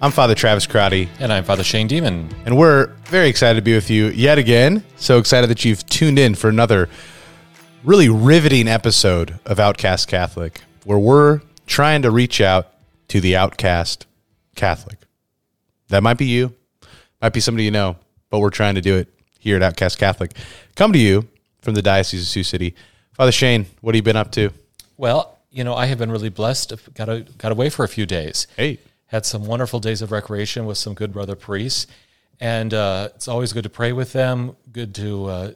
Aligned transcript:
I'm 0.00 0.12
Father 0.12 0.34
Travis 0.36 0.66
Crotty, 0.66 1.08
And 1.18 1.32
I'm 1.32 1.42
Father 1.42 1.64
Shane 1.64 1.88
Deman. 1.88 2.32
and 2.46 2.56
we're 2.56 2.86
very 3.06 3.28
excited 3.28 3.56
to 3.56 3.62
be 3.62 3.74
with 3.74 3.90
you 3.90 4.06
yet 4.08 4.38
again. 4.38 4.84
So 4.96 5.18
excited 5.18 5.50
that 5.50 5.64
you've 5.64 5.84
tuned 5.86 6.20
in 6.20 6.36
for 6.36 6.48
another 6.48 6.88
really 7.82 8.08
riveting 8.08 8.68
episode 8.68 9.40
of 9.44 9.58
Outcast 9.58 10.06
Catholic, 10.06 10.60
where 10.84 10.98
we're 10.98 11.40
trying 11.66 12.02
to 12.02 12.12
reach 12.12 12.40
out 12.40 12.72
to 13.08 13.20
the 13.20 13.34
outcast 13.36 14.06
Catholic. 14.54 14.98
That 15.88 16.02
might 16.04 16.18
be 16.18 16.26
you, 16.26 16.54
might 17.20 17.32
be 17.32 17.40
somebody 17.40 17.64
you 17.64 17.72
know, 17.72 17.96
but 18.30 18.38
we're 18.38 18.50
trying 18.50 18.76
to 18.76 18.80
do 18.80 18.94
it 18.96 19.08
here 19.40 19.56
at 19.56 19.62
Outcast 19.62 19.98
Catholic. 19.98 20.32
Come 20.76 20.92
to 20.92 20.98
you 20.98 21.26
from 21.60 21.74
the 21.74 21.82
Diocese 21.82 22.22
of 22.22 22.28
Sioux 22.28 22.44
City. 22.44 22.74
Father 23.14 23.32
Shane, 23.32 23.66
what 23.80 23.94
have 23.94 23.98
you 23.98 24.02
been 24.02 24.16
up 24.16 24.30
to? 24.32 24.50
Well, 24.96 25.38
you 25.50 25.64
know, 25.64 25.74
I 25.74 25.86
have 25.86 25.98
been 25.98 26.12
really 26.12 26.28
blessed. 26.28 26.72
I've 26.72 26.94
Got 26.94 27.08
a, 27.08 27.20
got 27.36 27.50
away 27.50 27.68
for 27.68 27.84
a 27.84 27.88
few 27.88 28.06
days. 28.06 28.46
Hey. 28.56 28.78
Had 29.08 29.26
some 29.26 29.44
wonderful 29.44 29.80
days 29.80 30.00
of 30.00 30.10
recreation 30.10 30.64
with 30.64 30.78
some 30.78 30.94
good 30.94 31.12
brother 31.12 31.34
priests. 31.34 31.86
And 32.40 32.72
uh, 32.72 33.08
it's 33.16 33.26
always 33.26 33.52
good 33.52 33.64
to 33.64 33.68
pray 33.68 33.92
with 33.92 34.12
them, 34.12 34.56
good 34.70 34.94
to 34.94 35.26
uh, 35.26 35.52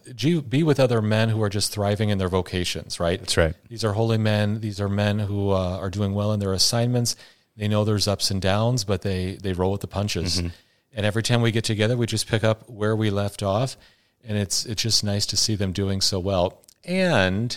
be 0.49 0.65
with 0.65 0.81
other 0.81 1.01
men 1.01 1.29
who 1.29 1.41
are 1.43 1.49
just 1.49 1.73
thriving 1.73 2.09
in 2.09 2.19
their 2.19 2.29
vocations, 2.29 2.99
right? 2.99 3.21
That's 3.21 3.37
right. 3.37 3.55
These 3.69 3.85
are 3.85 3.93
holy 3.93 4.19
men. 4.19 4.61
These 4.61 4.81
are 4.81 4.89
men 4.89 5.21
who 5.21 5.51
uh, 5.51 5.79
are 5.79 5.91
doing 5.91 6.13
well 6.13 6.33
in 6.33 6.41
their 6.41 6.53
assignments. 6.53 7.15
They 7.57 7.69
know 7.69 7.85
there's 7.85 8.09
ups 8.09 8.33
and 8.33 8.43
downs, 8.43 8.83
but 8.83 9.03
they, 9.03 9.37
they 9.37 9.53
roll 9.53 9.71
with 9.71 9.81
the 9.81 9.87
punches. 9.87 10.39
Mm-hmm. 10.39 10.49
And 10.95 11.07
every 11.07 11.23
time 11.23 11.41
we 11.41 11.53
get 11.53 11.65
together, 11.65 11.97
we 11.97 12.07
just 12.07 12.27
pick 12.27 12.43
up 12.43 12.69
where 12.69 12.97
we 12.97 13.11
left 13.11 13.43
off. 13.43 13.77
And 14.25 14.37
it's, 14.37 14.67
it's 14.67 14.83
just 14.83 15.05
nice 15.05 15.27
to 15.27 15.37
see 15.37 15.55
them 15.55 15.73
doing 15.73 16.01
so 16.01 16.19
well. 16.19 16.63
And 16.85 17.57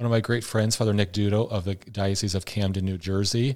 one 0.00 0.06
of 0.06 0.10
my 0.10 0.20
great 0.20 0.42
friends, 0.42 0.76
Father 0.76 0.94
Nick 0.94 1.12
Dudo 1.12 1.46
of 1.50 1.64
the 1.66 1.74
Diocese 1.74 2.34
of 2.34 2.46
Camden, 2.46 2.86
New 2.86 2.96
Jersey, 2.96 3.54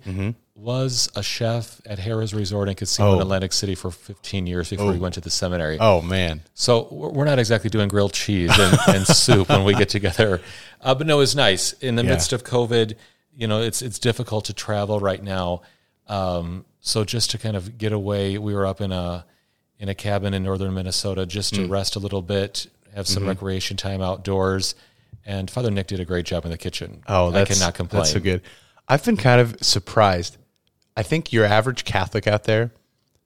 was 0.54 1.08
a 1.16 1.22
chef 1.22 1.80
at 1.86 1.98
Harrah's 1.98 2.34
Resort 2.34 2.68
and 2.68 2.76
Casino 2.76 3.14
in 3.14 3.18
Oh. 3.18 3.22
Atlantic 3.22 3.54
City 3.54 3.74
for 3.74 3.90
15 3.90 4.46
years 4.46 4.68
before 4.68 4.92
he 4.92 4.98
went 4.98 5.14
to 5.14 5.22
the 5.22 5.30
seminary. 5.30 5.78
Oh, 5.80 6.02
man. 6.02 6.42
So 6.52 6.86
we're 6.90 7.24
not 7.24 7.38
exactly 7.38 7.70
doing 7.70 7.88
grilled 7.88 8.12
cheese 8.12 8.50
and, 8.58 8.78
and 8.88 9.06
soup 9.06 9.48
when 9.48 9.64
we 9.64 9.72
get 9.74 9.88
together, 9.88 10.42
uh, 10.82 10.94
but 10.94 11.06
no, 11.06 11.20
it's 11.20 11.34
nice 11.34 11.72
in 11.80 11.96
the 11.96 12.02
Yeah. 12.04 12.10
midst 12.10 12.34
of 12.34 12.44
COVID. 12.44 12.94
You 13.34 13.46
know, 13.48 13.62
it's 13.62 13.80
it's 13.80 13.98
difficult 13.98 14.44
to 14.44 14.52
travel 14.52 15.00
right 15.00 15.22
now. 15.22 15.62
Um, 16.08 16.66
so 16.82 17.04
just 17.04 17.30
to 17.30 17.38
kind 17.38 17.56
of 17.56 17.78
get 17.78 17.94
away, 17.94 18.36
we 18.36 18.54
were 18.54 18.66
up 18.66 18.82
in 18.82 18.92
a 18.92 19.24
in 19.78 19.88
a 19.88 19.94
cabin 19.94 20.34
in 20.34 20.42
northern 20.42 20.74
Minnesota 20.74 21.24
just 21.24 21.54
to 21.54 21.66
rest 21.66 21.96
a 21.96 22.00
little 22.00 22.20
bit, 22.22 22.66
have 22.94 23.06
Mm-hmm. 23.06 23.14
some 23.14 23.26
recreation 23.26 23.78
time 23.78 24.02
outdoors. 24.02 24.74
And 25.26 25.50
Father 25.50 25.70
Nick 25.70 25.86
did 25.86 26.00
a 26.00 26.04
great 26.04 26.26
job 26.26 26.44
in 26.44 26.50
the 26.50 26.58
kitchen. 26.58 27.02
Oh, 27.06 27.30
that's, 27.30 27.50
I 27.50 27.54
cannot 27.54 27.74
complain. 27.74 28.02
That's 28.02 28.12
so 28.12 28.20
good. 28.20 28.42
I've 28.88 29.04
been 29.04 29.16
kind 29.16 29.40
of 29.40 29.56
surprised. 29.62 30.36
I 30.96 31.02
think 31.02 31.32
your 31.32 31.44
average 31.44 31.84
Catholic 31.84 32.26
out 32.26 32.44
there, 32.44 32.72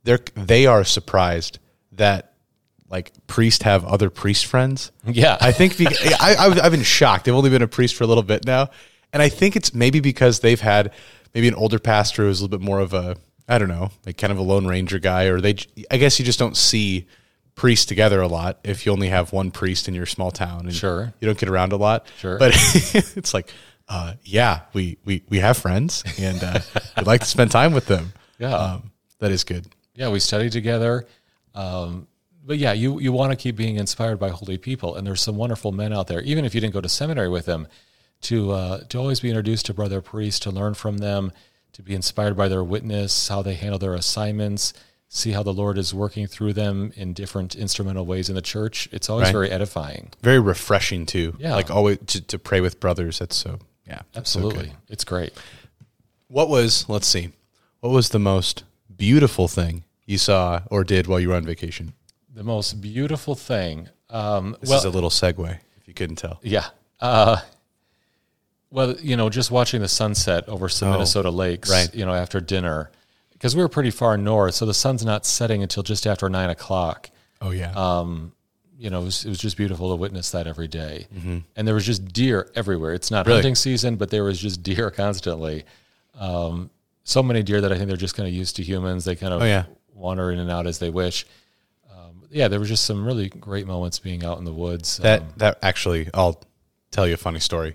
they're 0.04 0.20
they 0.34 0.66
are 0.66 0.84
surprised 0.84 1.58
that 1.92 2.32
like 2.88 3.12
priests 3.26 3.64
have 3.64 3.84
other 3.84 4.10
priest 4.10 4.46
friends. 4.46 4.92
Yeah, 5.04 5.36
I 5.40 5.52
think 5.52 5.76
be, 5.76 5.86
I, 6.20 6.36
I 6.38 6.60
I've 6.64 6.72
been 6.72 6.82
shocked. 6.82 7.24
They've 7.24 7.34
only 7.34 7.50
been 7.50 7.62
a 7.62 7.68
priest 7.68 7.96
for 7.96 8.04
a 8.04 8.06
little 8.06 8.22
bit 8.22 8.46
now, 8.46 8.70
and 9.12 9.22
I 9.22 9.28
think 9.28 9.56
it's 9.56 9.74
maybe 9.74 10.00
because 10.00 10.40
they've 10.40 10.60
had 10.60 10.92
maybe 11.34 11.48
an 11.48 11.54
older 11.54 11.78
pastor 11.78 12.22
who's 12.22 12.40
a 12.40 12.44
little 12.44 12.56
bit 12.56 12.64
more 12.64 12.80
of 12.80 12.94
a 12.94 13.16
I 13.48 13.58
don't 13.58 13.68
know, 13.68 13.90
like 14.06 14.18
kind 14.18 14.30
of 14.30 14.38
a 14.38 14.42
lone 14.42 14.66
ranger 14.66 14.98
guy, 14.98 15.24
or 15.24 15.40
they. 15.40 15.56
I 15.90 15.96
guess 15.96 16.18
you 16.18 16.24
just 16.24 16.38
don't 16.38 16.56
see 16.56 17.06
priests 17.58 17.84
together 17.84 18.20
a 18.22 18.26
lot 18.28 18.58
if 18.64 18.86
you 18.86 18.92
only 18.92 19.08
have 19.08 19.32
one 19.32 19.50
priest 19.50 19.86
in 19.88 19.94
your 19.94 20.06
small 20.06 20.30
town 20.30 20.60
and 20.66 20.74
Sure. 20.74 21.12
you 21.20 21.26
don't 21.26 21.36
get 21.38 21.48
around 21.50 21.72
a 21.72 21.76
lot 21.76 22.06
Sure. 22.18 22.38
but 22.38 22.52
it's 23.16 23.34
like 23.34 23.52
uh, 23.88 24.14
yeah 24.24 24.60
we, 24.72 24.96
we 25.04 25.22
we 25.28 25.38
have 25.40 25.58
friends 25.58 26.02
and 26.18 26.42
uh, 26.42 26.60
we'd 26.96 27.06
like 27.06 27.20
to 27.20 27.26
spend 27.26 27.50
time 27.50 27.72
with 27.74 27.86
them 27.86 28.12
Yeah. 28.38 28.54
um, 28.56 28.90
that 29.18 29.30
is 29.30 29.44
good 29.44 29.66
yeah, 29.94 30.10
we 30.10 30.20
study 30.20 30.48
together. 30.48 31.08
Um, 31.56 32.06
but 32.46 32.56
yeah, 32.58 32.72
you 32.72 33.00
you 33.00 33.10
want 33.10 33.32
to 33.32 33.36
keep 33.36 33.56
being 33.56 33.76
inspired 33.78 34.20
by 34.20 34.28
holy 34.28 34.56
people, 34.56 34.94
and 34.94 35.04
there's 35.04 35.20
some 35.20 35.34
wonderful 35.36 35.72
men 35.72 35.92
out 35.92 36.06
there. 36.06 36.20
Even 36.22 36.44
if 36.44 36.54
you 36.54 36.60
didn't 36.60 36.72
go 36.72 36.80
to 36.80 36.88
seminary 36.88 37.28
with 37.28 37.44
them, 37.46 37.66
to 38.22 38.52
uh, 38.52 38.78
to 38.90 38.98
always 38.98 39.18
be 39.18 39.28
introduced 39.28 39.66
to 39.66 39.74
brother 39.74 40.00
priests, 40.00 40.38
to 40.40 40.52
learn 40.52 40.74
from 40.74 40.98
them, 40.98 41.32
to 41.72 41.82
be 41.82 41.94
inspired 41.96 42.36
by 42.36 42.46
their 42.46 42.62
witness, 42.62 43.26
how 43.26 43.42
they 43.42 43.54
handle 43.54 43.80
their 43.80 43.94
assignments, 43.94 44.72
see 45.08 45.32
how 45.32 45.42
the 45.42 45.52
Lord 45.54 45.78
is 45.78 45.94
working 45.94 46.26
through 46.26 46.52
them 46.52 46.92
in 46.96 47.14
different 47.14 47.54
instrumental 47.56 48.04
ways 48.04 48.28
in 48.28 48.34
the 48.34 48.42
church. 48.42 48.88
It's 48.92 49.08
always 49.08 49.26
Right. 49.26 49.32
very 49.32 49.50
edifying. 49.50 50.10
very 50.22 50.38
refreshing 50.38 51.06
too 51.06 51.34
Yeah. 51.38 51.54
like 51.54 51.70
always 51.70 51.98
to, 52.08 52.20
to 52.20 52.38
pray 52.38 52.60
with 52.60 52.78
brothers 52.80 53.18
that's 53.18 53.36
so 53.36 53.58
yeah 53.86 54.02
that's 54.12 54.30
so. 54.30 54.40
Absolutely, 54.40 54.72
it's 54.88 55.04
great. 55.04 55.32
What 56.28 56.48
was, 56.50 56.86
let's 56.90 57.06
see, 57.06 57.32
what 57.80 57.90
was 57.90 58.10
the 58.10 58.18
most 58.18 58.64
beautiful 58.94 59.48
thing 59.48 59.84
you 60.04 60.18
saw 60.18 60.60
or 60.70 60.84
did 60.84 61.06
while 61.06 61.18
you 61.20 61.30
were 61.30 61.36
on 61.36 61.44
vacation? 61.46 61.94
The 62.34 62.44
most 62.44 62.80
beautiful 62.82 63.34
thing. 63.34 63.88
Um, 64.10 64.56
This 64.60 64.68
well, 64.70 64.78
is 64.78 64.84
a 64.84 64.90
little 64.90 65.08
segue, 65.10 65.58
if 65.80 65.88
you 65.88 65.94
couldn't 65.94 66.16
tell. 66.16 66.38
Yeah. 66.42 66.66
Uh, 67.00 67.38
well, 68.70 68.94
you 69.00 69.16
know, 69.16 69.30
just 69.30 69.50
watching 69.50 69.80
the 69.80 69.88
sunset 69.88 70.46
over 70.48 70.68
some 70.68 70.90
Minnesota 70.90 71.30
lakes, 71.30 71.70
Oh, 71.70 71.74
right. 71.74 71.94
you 71.94 72.04
know, 72.04 72.12
after 72.14 72.40
dinner, 72.40 72.90
because 73.38 73.54
we 73.56 73.62
were 73.62 73.68
pretty 73.68 73.90
far 73.90 74.16
north, 74.18 74.54
so 74.54 74.66
the 74.66 74.74
sun's 74.74 75.04
not 75.04 75.24
setting 75.24 75.62
until 75.62 75.82
just 75.82 76.06
after 76.06 76.28
nine 76.28 76.50
o'clock. 76.50 77.08
Oh, 77.40 77.50
yeah. 77.52 77.72
You 78.80 78.90
know, 78.90 79.00
it 79.02 79.04
was, 79.06 79.24
it 79.24 79.28
was 79.28 79.38
just 79.38 79.56
beautiful 79.56 79.90
to 79.90 79.96
witness 79.96 80.30
that 80.30 80.46
every 80.46 80.68
day. 80.68 81.08
And 81.56 81.66
there 81.66 81.74
was 81.74 81.84
just 81.86 82.12
deer 82.12 82.48
everywhere. 82.54 82.94
It's 82.94 83.10
not 83.10 83.22
Mm-hmm. 83.22 83.28
Really? 83.30 83.38
hunting 83.38 83.54
season, 83.56 83.96
but 83.96 84.10
there 84.10 84.22
was 84.22 84.38
just 84.38 84.62
deer 84.62 84.90
constantly. 85.04 85.64
Um, 86.16 86.70
so 87.02 87.22
many 87.22 87.42
deer 87.42 87.60
that 87.60 87.72
I 87.72 87.76
think 87.76 87.88
they're 87.88 87.96
just 87.96 88.14
kind 88.16 88.28
of 88.28 88.34
used 88.34 88.56
to 88.56 88.62
humans. 88.62 89.04
They 89.04 89.16
kind 89.16 89.32
of 89.34 89.42
Oh, 89.42 89.44
yeah. 89.44 89.64
wander 89.94 90.30
in 90.30 90.38
and 90.38 90.48
out 90.50 90.66
as 90.68 90.78
they 90.78 90.90
wish. 90.90 91.26
Um, 91.92 92.22
yeah, 92.30 92.46
there 92.48 92.60
were 92.60 92.66
just 92.66 92.84
some 92.84 93.04
really 93.04 93.28
great 93.28 93.66
moments 93.66 93.98
being 93.98 94.24
out 94.24 94.38
in 94.38 94.44
the 94.44 94.52
woods. 94.52 94.98
that, 94.98 95.22
Um, 95.22 95.28
that 95.38 95.58
actually, 95.62 96.08
I'll 96.14 96.40
tell 96.92 97.06
you 97.06 97.14
a 97.14 97.16
funny 97.18 97.40
story. 97.40 97.74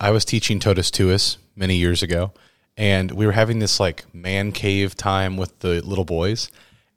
I 0.00 0.10
was 0.12 0.24
teaching 0.24 0.60
Totus 0.60 0.90
Tuus 0.90 1.36
many 1.56 1.76
years 1.76 2.02
ago, 2.02 2.32
and 2.78 3.10
we 3.10 3.26
were 3.26 3.32
having 3.32 3.58
this 3.58 3.80
like 3.80 4.06
man 4.14 4.52
cave 4.52 4.94
time 4.94 5.36
with 5.36 5.58
the 5.58 5.82
little 5.82 6.04
boys. 6.04 6.48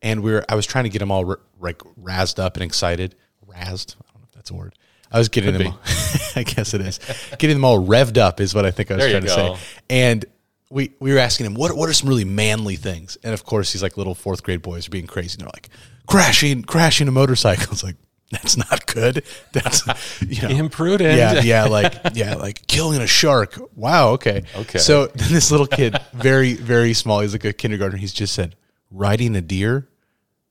And 0.03 0.22
we 0.22 0.31
were, 0.31 0.46
I 0.47 0.56
was 0.56 0.66
trying 0.66 0.84
to 0.86 0.90
get 0.90 1.00
them 1.00 1.12
all 1.12 1.28
r- 1.28 1.40
like 1.59 1.80
razzed 2.02 2.40
up 2.40 2.56
and 2.56 2.64
excited. 2.64 3.16
Razzed? 3.47 3.96
I 3.96 4.14
don't 4.14 4.22
know 4.22 4.28
if 4.28 4.31
that's 4.34 4.52
a 4.52 4.53
word. 4.53 4.75
I 5.12 5.18
was 5.18 5.28
getting 5.28 5.53
them, 5.53 5.68
all, 5.68 5.80
I 6.36 6.44
guess 6.44 6.74
it 6.74 6.81
is. 6.81 7.00
Getting 7.38 7.58
them 7.58 7.66
all 7.66 7.86
revved 7.86 8.18
up 8.18 8.40
is 8.40 8.53
what 8.56 8.66
I 8.66 8.72
think 8.72 8.91
I 8.91 8.96
was 8.96 9.03
There 9.03 9.12
trying 9.12 9.24
to 9.24 9.30
say. 9.30 9.58
And 9.90 10.25
we, 10.70 10.94
we 11.00 11.12
were 11.12 11.20
asking 11.20 11.47
him, 11.47 11.56
what, 11.56 11.75
what 11.75 11.90
are 11.90 11.94
some 11.94 12.08
really 12.08 12.24
manly 12.25 12.75
things? 12.78 13.18
And 13.24 13.34
of 13.34 13.44
course, 13.44 13.74
these 13.74 13.84
like 13.84 13.97
little 13.97 14.16
fourth 14.16 14.44
grade 14.44 14.62
boys 14.62 14.88
are 14.88 14.91
being 14.91 15.08
crazy. 15.08 15.34
And 15.34 15.41
they're 15.41 15.52
like, 15.53 15.70
crashing, 16.08 16.62
crashing 16.64 17.08
a 17.08 17.12
motorcycle. 17.12 17.68
It's 17.72 17.84
like, 17.84 17.97
that's 18.31 18.58
not 18.58 18.86
good. 18.88 19.24
That's, 19.52 19.86
you 20.22 20.42
know, 20.42 20.50
Imprudent. 20.50 21.18
yeah, 21.18 21.42
yeah, 21.42 21.66
like 21.66 21.94
yeah, 22.14 22.36
like 22.36 22.66
killing 22.68 23.02
a 23.02 23.08
shark. 23.08 23.59
Wow, 23.75 24.12
okay. 24.12 24.44
Okay. 24.56 24.80
So 24.80 25.08
then 25.08 25.31
this 25.31 25.52
little 25.52 25.68
kid, 25.68 25.97
very, 26.14 26.53
very 26.53 26.94
small, 26.94 27.20
he's 27.20 27.34
like 27.34 27.46
a 27.46 27.53
kindergartner, 27.53 27.97
he's 27.97 28.14
just 28.14 28.34
said, 28.34 28.55
riding 28.90 29.35
a 29.35 29.41
deer. 29.41 29.88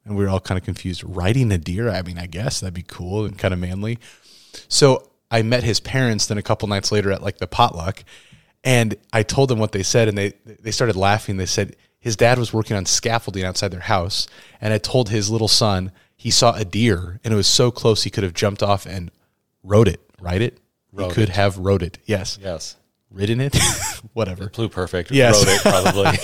And 0.05 0.17
we 0.17 0.25
were 0.25 0.31
all 0.31 0.41
kind 0.41 0.59
of 0.59 0.65
confused. 0.65 1.05
Riding 1.05 1.53
a 1.53 1.59
deer? 1.59 1.91
I 1.91 2.03
mean, 2.03 2.19
I 2.19 2.27
guess 2.27 2.61
that'd 2.61 2.73
be 2.73 2.83
cool 2.83 3.27
and 3.27 3.39
kind 3.39 3.53
of 3.53 3.61
manly. 3.61 3.99
So 4.69 5.11
I 5.31 5.43
met 5.43 5.63
his 5.63 5.79
parents 5.79 6.27
then 6.27 6.39
a 6.39 6.43
couple 6.43 6.69
nights 6.69 6.91
later 6.91 7.13
at 7.13 7.23
like 7.23 7.39
the 7.39 7.47
potluck, 7.47 8.03
and 8.65 8.97
I 9.13 9.23
told 9.23 9.49
them 9.49 9.59
what 9.59 9.73
they 9.73 9.83
said, 9.83 10.09
and 10.09 10.19
they 10.19 10.33
they 10.45 10.71
started 10.71 10.97
laughing. 10.97 11.37
They 11.37 11.47
said 11.47 11.77
his 11.99 12.17
dad 12.17 12.39
was 12.39 12.53
working 12.53 12.77
on 12.77 12.87
scaffolding 12.87 13.45
outside 13.45 13.69
their 13.69 13.81
house, 13.81 14.27
and 14.61 14.73
I 14.73 14.79
told 14.79 15.11
his 15.11 15.31
little 15.31 15.49
son 15.49 15.93
he 16.21 16.31
saw 16.31 16.53
a 16.55 16.67
deer, 16.67 17.19
and 17.25 17.33
it 17.33 17.37
was 17.37 17.47
so 17.47 17.71
close 17.71 18.03
he 18.03 18.11
could 18.11 18.25
have 18.25 18.35
jumped 18.35 18.63
off 18.63 18.85
and 18.85 19.11
rode 19.63 19.89
it, 19.89 20.01
ride 20.21 20.43
it. 20.43 20.59
he 20.95 21.09
could 21.09 21.31
it. 21.31 21.37
have 21.37 21.57
rode 21.57 21.83
it. 21.83 21.97
Yes, 22.05 22.39
Yes. 22.43 22.77
ridden 23.11 23.41
it, 23.41 23.57
whatever. 24.13 24.51
Blue 24.51 24.69
perfect. 24.69 25.11
Yes. 25.11 25.35
Wrote 25.47 25.55
it 25.55 25.63
probably. 25.63 26.17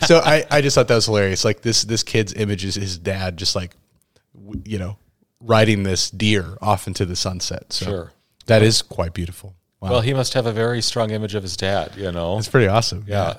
so 0.06 0.18
I, 0.18 0.44
I 0.50 0.60
just 0.60 0.74
thought 0.74 0.86
that 0.88 0.94
was 0.96 1.06
hilarious. 1.06 1.46
Like 1.46 1.62
this 1.62 1.82
this 1.84 2.02
kid's 2.02 2.34
image 2.34 2.62
is 2.62 2.74
his 2.74 2.98
dad 2.98 3.38
just 3.38 3.56
like 3.56 3.74
you 4.66 4.78
know 4.78 4.98
riding 5.40 5.82
this 5.82 6.10
deer 6.10 6.58
off 6.60 6.86
into 6.86 7.06
the 7.06 7.16
sunset. 7.16 7.72
So 7.72 7.86
Sure. 7.86 8.12
that 8.46 8.62
is 8.62 8.82
quite 8.82 9.14
beautiful. 9.14 9.54
Wow. 9.80 9.90
well, 9.92 10.00
he 10.02 10.12
must 10.12 10.34
have 10.34 10.44
a 10.46 10.52
very 10.52 10.82
strong 10.82 11.10
image 11.10 11.34
of 11.34 11.42
his 11.42 11.56
dad, 11.56 11.92
you 11.96 12.10
know? 12.12 12.36
It's 12.38 12.48
pretty 12.48 12.66
awesome. 12.66 13.04
Yeah. 13.08 13.36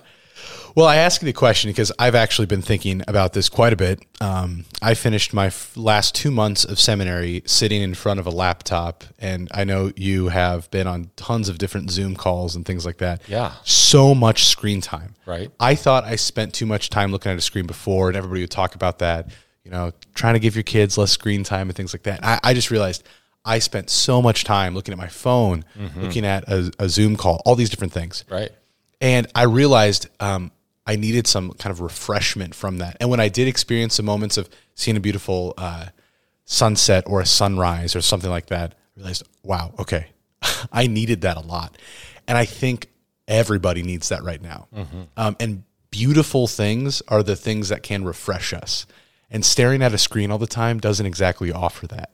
Well, 0.75 0.85
I 0.85 0.97
ask 0.97 1.21
you 1.21 1.25
the 1.25 1.33
question 1.33 1.69
because 1.69 1.91
I've 1.99 2.15
actually 2.15 2.45
been 2.45 2.61
thinking 2.61 3.01
about 3.07 3.33
this 3.33 3.49
quite 3.49 3.73
a 3.73 3.75
bit. 3.75 4.03
Um, 4.21 4.65
I 4.81 4.93
finished 4.93 5.33
my 5.33 5.47
f- 5.47 5.75
last 5.75 6.15
two 6.15 6.31
months 6.31 6.63
of 6.63 6.79
seminary 6.79 7.43
sitting 7.45 7.81
in 7.81 7.93
front 7.93 8.19
of 8.19 8.27
a 8.27 8.29
laptop, 8.29 9.03
and 9.17 9.49
I 9.53 9.63
know 9.63 9.91
you 9.95 10.29
have 10.29 10.69
been 10.71 10.87
on 10.87 11.11
tons 11.15 11.49
of 11.49 11.57
different 11.57 11.91
Zoom 11.91 12.15
calls 12.15 12.55
and 12.55 12.65
things 12.65 12.85
like 12.85 12.97
that. 12.99 13.21
Yeah. 13.27 13.53
So 13.63 14.13
much 14.13 14.45
screen 14.45 14.81
time. 14.81 15.15
Right. 15.25 15.51
I 15.59 15.75
thought 15.75 16.03
I 16.03 16.15
spent 16.15 16.53
too 16.53 16.65
much 16.65 16.89
time 16.89 17.11
looking 17.11 17.31
at 17.31 17.37
a 17.37 17.41
screen 17.41 17.67
before, 17.67 18.07
and 18.07 18.17
everybody 18.17 18.41
would 18.41 18.51
talk 18.51 18.75
about 18.75 18.99
that, 18.99 19.29
you 19.63 19.71
know, 19.71 19.91
trying 20.13 20.35
to 20.35 20.39
give 20.39 20.55
your 20.55 20.63
kids 20.63 20.97
less 20.97 21.11
screen 21.11 21.43
time 21.43 21.67
and 21.67 21.75
things 21.75 21.93
like 21.93 22.03
that. 22.03 22.23
I, 22.23 22.39
I 22.43 22.53
just 22.53 22.71
realized 22.71 23.03
I 23.45 23.59
spent 23.59 23.89
so 23.89 24.21
much 24.21 24.43
time 24.43 24.75
looking 24.75 24.91
at 24.91 24.97
my 24.97 25.07
phone, 25.07 25.65
looking 25.95 26.25
at 26.25 26.47
a, 26.47 26.71
a 26.79 26.89
Zoom 26.89 27.15
call, 27.15 27.41
all 27.45 27.55
these 27.55 27.69
different 27.69 27.93
things. 27.93 28.23
Right. 28.29 28.51
And 29.01 29.27
I 29.33 29.43
realized 29.43 30.07
um, 30.19 30.51
I 30.89 30.95
needed 30.95 31.27
some 31.27 31.51
kind 31.51 31.71
of 31.71 31.81
refreshment 31.81 32.55
from 32.55 32.79
that. 32.79 32.97
And 32.99 33.11
when 33.11 33.19
I 33.19 33.29
did 33.29 33.47
experience 33.47 33.93
some 33.93 34.07
moments 34.07 34.37
of 34.37 34.49
seeing 34.73 34.97
a 34.97 34.99
beautiful 34.99 35.53
uh, 35.55 35.89
sunset 36.45 37.03
or 37.05 37.21
a 37.21 37.27
sunrise 37.27 37.95
or 37.95 38.01
something 38.01 38.31
like 38.31 38.47
that, 38.47 38.73
I 38.73 38.99
realized, 38.99 39.27
wow, 39.43 39.71
okay, 39.77 40.07
I 40.71 40.87
needed 40.87 41.21
that 41.21 41.37
a 41.37 41.41
lot. 41.41 41.77
And 42.27 42.39
I 42.39 42.45
think 42.45 42.87
everybody 43.27 43.83
needs 43.83 44.09
that 44.09 44.23
right 44.23 44.41
now. 44.41 44.67
Um, 45.15 45.35
and 45.39 45.63
beautiful 45.91 46.47
things 46.47 47.03
are 47.07 47.21
the 47.21 47.35
things 47.35 47.69
that 47.69 47.83
can 47.83 48.03
refresh 48.03 48.51
us. 48.51 48.87
And 49.29 49.45
staring 49.45 49.83
at 49.83 49.93
a 49.93 49.97
screen 49.99 50.31
all 50.31 50.39
the 50.39 50.47
time 50.47 50.79
doesn't 50.79 51.05
exactly 51.05 51.51
offer 51.51 51.85
that. 51.85 52.09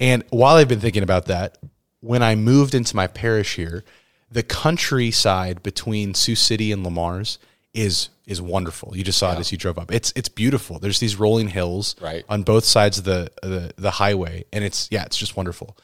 And 0.00 0.24
while 0.30 0.56
I've 0.56 0.66
been 0.66 0.80
thinking 0.80 1.04
about 1.04 1.26
that, 1.26 1.56
when 2.00 2.20
I 2.20 2.34
moved 2.34 2.74
into 2.74 2.96
my 2.96 3.06
parish 3.06 3.54
here, 3.54 3.84
the 4.28 4.42
countryside 4.42 5.62
between 5.62 6.14
Sioux 6.14 6.34
City 6.34 6.72
and 6.72 6.82
Le 6.82 6.90
Mars 6.90 7.38
is 7.74 8.10
is 8.26 8.40
wonderful. 8.40 8.96
You 8.96 9.02
just 9.02 9.18
saw 9.18 9.32
it 9.32 9.38
as 9.38 9.50
you 9.52 9.58
drove 9.58 9.78
up. 9.78 9.90
It's 9.92 10.12
it's 10.14 10.28
beautiful. 10.28 10.78
There's 10.78 11.00
these 11.00 11.16
rolling 11.16 11.48
hills 11.48 11.96
Right. 12.00 12.24
on 12.28 12.42
both 12.42 12.64
sides 12.64 12.98
of 12.98 13.04
the, 13.04 13.30
the 13.42 13.72
the 13.76 13.90
highway, 13.90 14.44
and 14.52 14.62
it's 14.64 14.88
yeah, 14.90 15.04
it's 15.04 15.16
just 15.16 15.36
wonderful. 15.36 15.76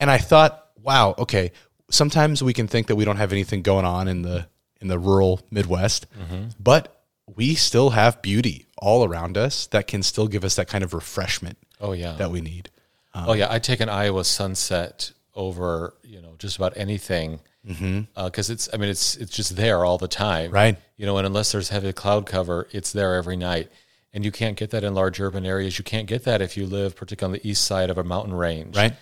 And 0.00 0.10
I 0.10 0.18
thought, 0.18 0.68
wow, 0.80 1.14
okay. 1.18 1.52
Sometimes 1.90 2.42
we 2.42 2.52
can 2.54 2.68
think 2.68 2.86
that 2.86 2.96
we 2.96 3.04
don't 3.04 3.16
have 3.18 3.32
anything 3.32 3.62
going 3.62 3.84
on 3.84 4.08
in 4.08 4.22
the 4.22 4.46
in 4.80 4.88
the 4.88 4.98
rural 4.98 5.40
Midwest, 5.50 6.06
Mm-hmm. 6.18 6.48
but 6.58 7.02
we 7.36 7.54
still 7.54 7.90
have 7.90 8.20
beauty 8.22 8.66
all 8.78 9.04
around 9.04 9.36
us 9.38 9.66
that 9.68 9.86
can 9.86 10.02
still 10.02 10.26
give 10.28 10.44
us 10.44 10.56
that 10.56 10.66
kind 10.68 10.82
of 10.84 10.92
refreshment 10.92 11.56
Oh 11.80 11.92
yeah. 11.92 12.14
that 12.14 12.30
we 12.30 12.40
need. 12.40 12.68
oh 13.14 13.32
yeah. 13.32 13.46
I 13.50 13.58
take 13.58 13.80
an 13.80 13.88
Iowa 13.88 14.24
sunset 14.24 15.12
over 15.34 15.94
you 16.02 16.20
know 16.22 16.34
just 16.38 16.56
about 16.56 16.72
anything 16.76 17.40
because 17.64 18.50
it's 18.50 18.68
I 18.72 18.76
mean 18.76 18.88
it's 18.90 19.16
it's 19.16 19.34
just 19.34 19.56
there 19.56 19.84
all 19.84 19.98
the 19.98 20.08
time. 20.08 20.50
Right. 20.50 20.76
You 20.96 21.06
know, 21.06 21.16
and 21.18 21.26
unless 21.26 21.52
there's 21.52 21.68
heavy 21.68 21.92
cloud 21.92 22.26
cover, 22.26 22.68
it's 22.72 22.92
there 22.92 23.14
every 23.14 23.36
night. 23.36 23.70
And 24.14 24.24
you 24.24 24.32
can't 24.32 24.58
get 24.58 24.70
that 24.70 24.84
in 24.84 24.94
large 24.94 25.20
urban 25.20 25.46
areas. 25.46 25.78
You 25.78 25.84
can't 25.84 26.06
get 26.06 26.24
that 26.24 26.42
if 26.42 26.56
you 26.56 26.66
live 26.66 26.94
particularly 26.96 27.38
on 27.38 27.42
the 27.42 27.48
east 27.48 27.64
side 27.64 27.88
of 27.88 27.96
a 27.96 28.04
mountain 28.04 28.34
range. 28.34 28.76
Right. 28.76 28.92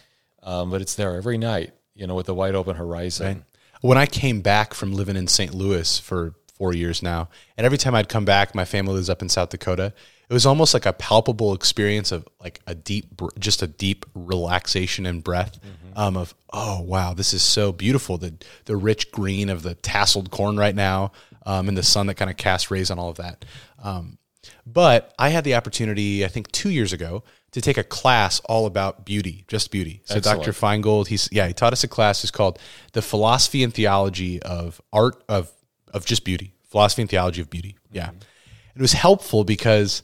Um, 0.43 0.71
but 0.71 0.81
it's 0.81 0.95
there 0.95 1.17
every 1.17 1.37
night. 1.37 1.73
You 1.95 2.07
know, 2.07 2.15
with 2.15 2.27
the 2.27 2.35
wide 2.35 2.55
open 2.55 2.77
horizon. 2.77 3.45
When 3.83 3.99
I 3.99 4.07
came 4.07 4.41
back 4.41 4.75
from 4.75 4.93
living 4.93 5.17
in 5.17 5.27
St. 5.27 5.55
Louis 5.55 5.99
for 5.99 6.35
four 6.55 6.75
years 6.75 7.03
now, 7.03 7.31
and 7.57 7.65
every 7.65 7.79
time 7.79 7.95
I'd 7.95 8.09
come 8.09 8.27
back, 8.27 8.55
my 8.55 8.67
family 8.67 8.95
lives 8.95 9.09
up 9.09 9.23
in 9.23 9.29
South 9.29 9.49
Dakota. 9.49 9.95
It 10.31 10.33
was 10.33 10.47
almost 10.47 10.75
like 10.75 10.87
a 10.87 10.93
palpable 10.93 11.53
experience 11.55 12.13
of 12.13 12.27
like 12.41 12.61
a 12.65 12.75
deep, 12.75 13.21
just 13.41 13.63
a 13.63 13.67
deep 13.67 14.07
relaxation 14.15 15.05
and 15.05 15.25
breath. 15.25 15.59
Um, 15.97 16.17
of 16.17 16.37
oh 16.53 16.81
wow, 16.83 17.15
this 17.15 17.35
is 17.35 17.43
so 17.43 17.73
beautiful. 17.73 18.17
The 18.17 18.35
the 18.67 18.77
rich 18.77 19.11
green 19.11 19.51
of 19.51 19.65
the 19.65 19.75
tasseled 19.75 20.31
corn 20.31 20.57
right 20.57 20.75
now, 20.75 21.11
um, 21.45 21.67
and 21.67 21.77
the 21.77 21.83
sun 21.83 22.07
that 22.07 22.15
kind 22.15 22.31
of 22.31 22.37
casts 22.37 22.71
rays 22.71 22.93
on 22.93 22.99
all 23.01 23.11
of 23.11 23.17
that. 23.17 23.45
Um, 23.83 24.19
but 24.65 25.13
I 25.19 25.31
had 25.31 25.43
the 25.43 25.57
opportunity, 25.57 26.25
I 26.25 26.29
think, 26.29 26.53
two 26.53 26.71
years 26.71 26.93
ago, 26.93 27.25
to 27.51 27.61
take 27.61 27.77
a 27.77 27.83
class 27.83 28.41
all 28.45 28.67
about 28.67 29.05
beauty, 29.05 29.45
just 29.49 29.73
beauty. 29.73 30.03
So 30.05 30.17
Excellent. 30.17 30.45
Dr. 30.45 30.53
Feingold, 30.53 31.09
he's 31.09 31.29
yeah, 31.33 31.49
he 31.49 31.53
taught 31.53 31.73
us 31.73 31.83
a 31.83 31.89
class. 31.89 32.23
It's 32.23 32.31
called 32.31 32.61
the 32.93 33.03
philosophy 33.03 33.65
and 33.65 33.75
theology 33.75 34.41
of 34.43 34.81
art 34.93 35.23
of 35.29 35.51
of 35.93 36.07
just 36.07 36.25
beauty, 36.25 36.55
philosophy 36.69 37.03
and 37.03 37.11
theology 37.11 37.41
of 37.41 37.51
beauty. 37.51 37.77
Yeah, 37.91 38.11
it 38.77 38.81
was 38.81 38.93
helpful 38.93 39.43
because 39.43 40.03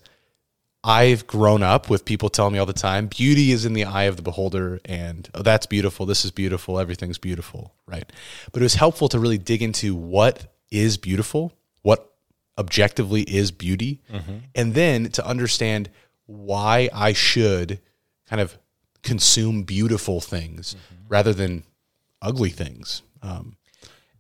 I've 0.85 1.27
grown 1.27 1.63
up 1.63 1.91
with 1.91 2.05
people 2.05 2.29
telling 2.29 2.53
me 2.53 2.59
all 2.59 2.67
the 2.67 2.73
time, 2.73 3.09
beauty 3.09 3.51
is 3.51 3.65
in 3.65 3.73
the 3.73 3.85
eye 3.85 4.05
of 4.05 4.17
the 4.17 4.23
beholder, 4.23 4.81
and 4.85 5.29
oh, 5.35 5.43
that's 5.43 5.67
beautiful. 5.67 6.07
This 6.07 6.25
is 6.25 6.31
beautiful. 6.31 6.79
Everything's 6.79 7.19
beautiful, 7.19 7.75
right? 7.87 8.11
But 8.53 8.63
it 8.63 8.65
was 8.65 8.75
helpful 8.75 9.09
to 9.09 9.19
really 9.19 9.39
dig 9.39 9.63
into 9.63 9.95
what 9.95 10.55
is 10.71 10.97
beautiful, 10.97 11.53
what 11.83 12.13
objectively 12.57 13.23
is 13.23 13.51
beauty, 13.51 14.01
and 14.55 14.75
then 14.75 15.11
to 15.11 15.27
understand 15.27 15.91
why 16.27 16.89
I 16.95 17.13
should 17.13 17.81
kind 18.29 18.41
of 18.41 18.57
consume 19.03 19.63
beautiful 19.63 20.21
things 20.21 20.75
rather 21.09 21.33
than 21.33 21.65
ugly 22.23 22.51
things. 22.51 23.03
Um, 23.23 23.57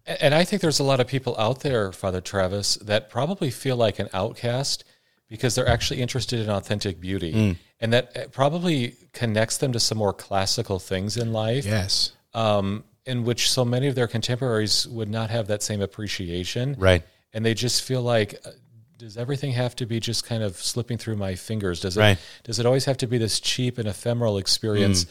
and 0.04 0.34
I 0.34 0.44
think 0.44 0.62
there's 0.62 0.78
a 0.78 0.84
lot 0.84 1.00
of 1.00 1.08
people 1.08 1.34
out 1.38 1.60
there, 1.60 1.90
Father 1.92 2.20
Travis, 2.20 2.76
that 2.76 3.10
probably 3.10 3.50
feel 3.50 3.76
like 3.76 3.98
an 3.98 4.08
outcast 4.12 4.84
because 5.28 5.54
they're 5.54 5.68
actually 5.68 6.00
interested 6.00 6.40
in 6.40 6.48
authentic 6.50 7.00
beauty. 7.00 7.32
Mm. 7.32 7.56
And 7.80 7.92
that 7.92 8.16
uh, 8.16 8.26
probably 8.28 8.94
connects 9.12 9.58
them 9.58 9.72
to 9.72 9.80
some 9.80 9.98
more 9.98 10.12
classical 10.12 10.78
things 10.78 11.16
in 11.16 11.32
life, 11.32 11.66
yes, 11.66 12.12
um, 12.34 12.84
in 13.04 13.24
which 13.24 13.50
so 13.50 13.64
many 13.64 13.86
of 13.86 13.94
their 13.94 14.06
contemporaries 14.06 14.86
would 14.88 15.08
not 15.08 15.30
have 15.30 15.48
that 15.48 15.62
same 15.62 15.80
appreciation. 15.80 16.76
right. 16.78 17.02
And 17.32 17.44
they 17.44 17.52
just 17.52 17.82
feel 17.82 18.00
like, 18.00 18.40
uh, 18.46 18.50
does 18.96 19.18
everything 19.18 19.52
have 19.52 19.76
to 19.76 19.84
be 19.84 20.00
just 20.00 20.24
kind 20.24 20.42
of 20.42 20.56
slipping 20.56 20.96
through 20.96 21.16
my 21.16 21.34
fingers? 21.34 21.80
Does 21.80 21.98
it, 21.98 22.00
Right. 22.00 22.18
does 22.44 22.58
it 22.58 22.64
always 22.64 22.86
have 22.86 22.96
to 22.98 23.06
be 23.06 23.18
this 23.18 23.40
cheap 23.40 23.76
and 23.76 23.86
ephemeral 23.86 24.38
experience? 24.38 25.04
Mm. 25.04 25.08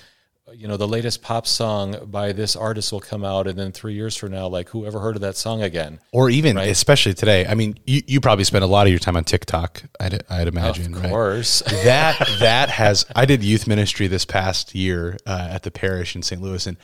You 0.53 0.68
know, 0.68 0.77
the 0.77 0.88
latest 0.88 1.24
pop 1.24 1.47
song 1.47 1.97
by 2.06 2.31
this 2.31 2.56
artist 2.56 2.92
will 2.92 3.00
come 3.00 3.25
out, 3.25 3.47
and 3.47 3.57
then 3.57 3.71
three 3.71 3.95
years 3.95 4.15
from 4.15 4.31
now, 4.31 4.47
like, 4.47 4.69
who 4.69 4.86
ever 4.86 5.00
heard 5.00 5.15
of 5.15 5.24
that 5.24 5.36
song 5.36 5.63
again? 5.63 6.00
Or 6.12 6.30
even, 6.30 6.56
especially 6.57 7.15
today. 7.15 7.47
I 7.47 7.56
mean, 7.56 7.80
you, 7.88 8.03
you 8.06 8.21
probably 8.21 8.44
spend 8.44 8.63
a 8.63 8.68
lot 8.68 8.86
of 8.86 8.92
your 8.92 9.00
time 9.00 9.18
on 9.18 9.24
TikTok. 9.24 9.81
I'd, 10.00 10.21
I'd 10.30 10.47
imagine. 10.47 10.94
Of 10.94 11.01
right? 11.01 11.09
course. 11.09 11.62
that 11.83 12.19
that 12.39 12.69
has 12.69 13.07
I 13.15 13.25
did 13.25 13.44
youth 13.44 13.65
ministry 13.65 14.06
this 14.06 14.24
past 14.24 14.75
year 14.75 15.18
uh, 15.25 15.47
at 15.50 15.63
the 15.63 15.71
parish 15.71 16.15
in 16.15 16.21
St. 16.21 16.39
Louis, 16.39 16.68
and 16.68 16.77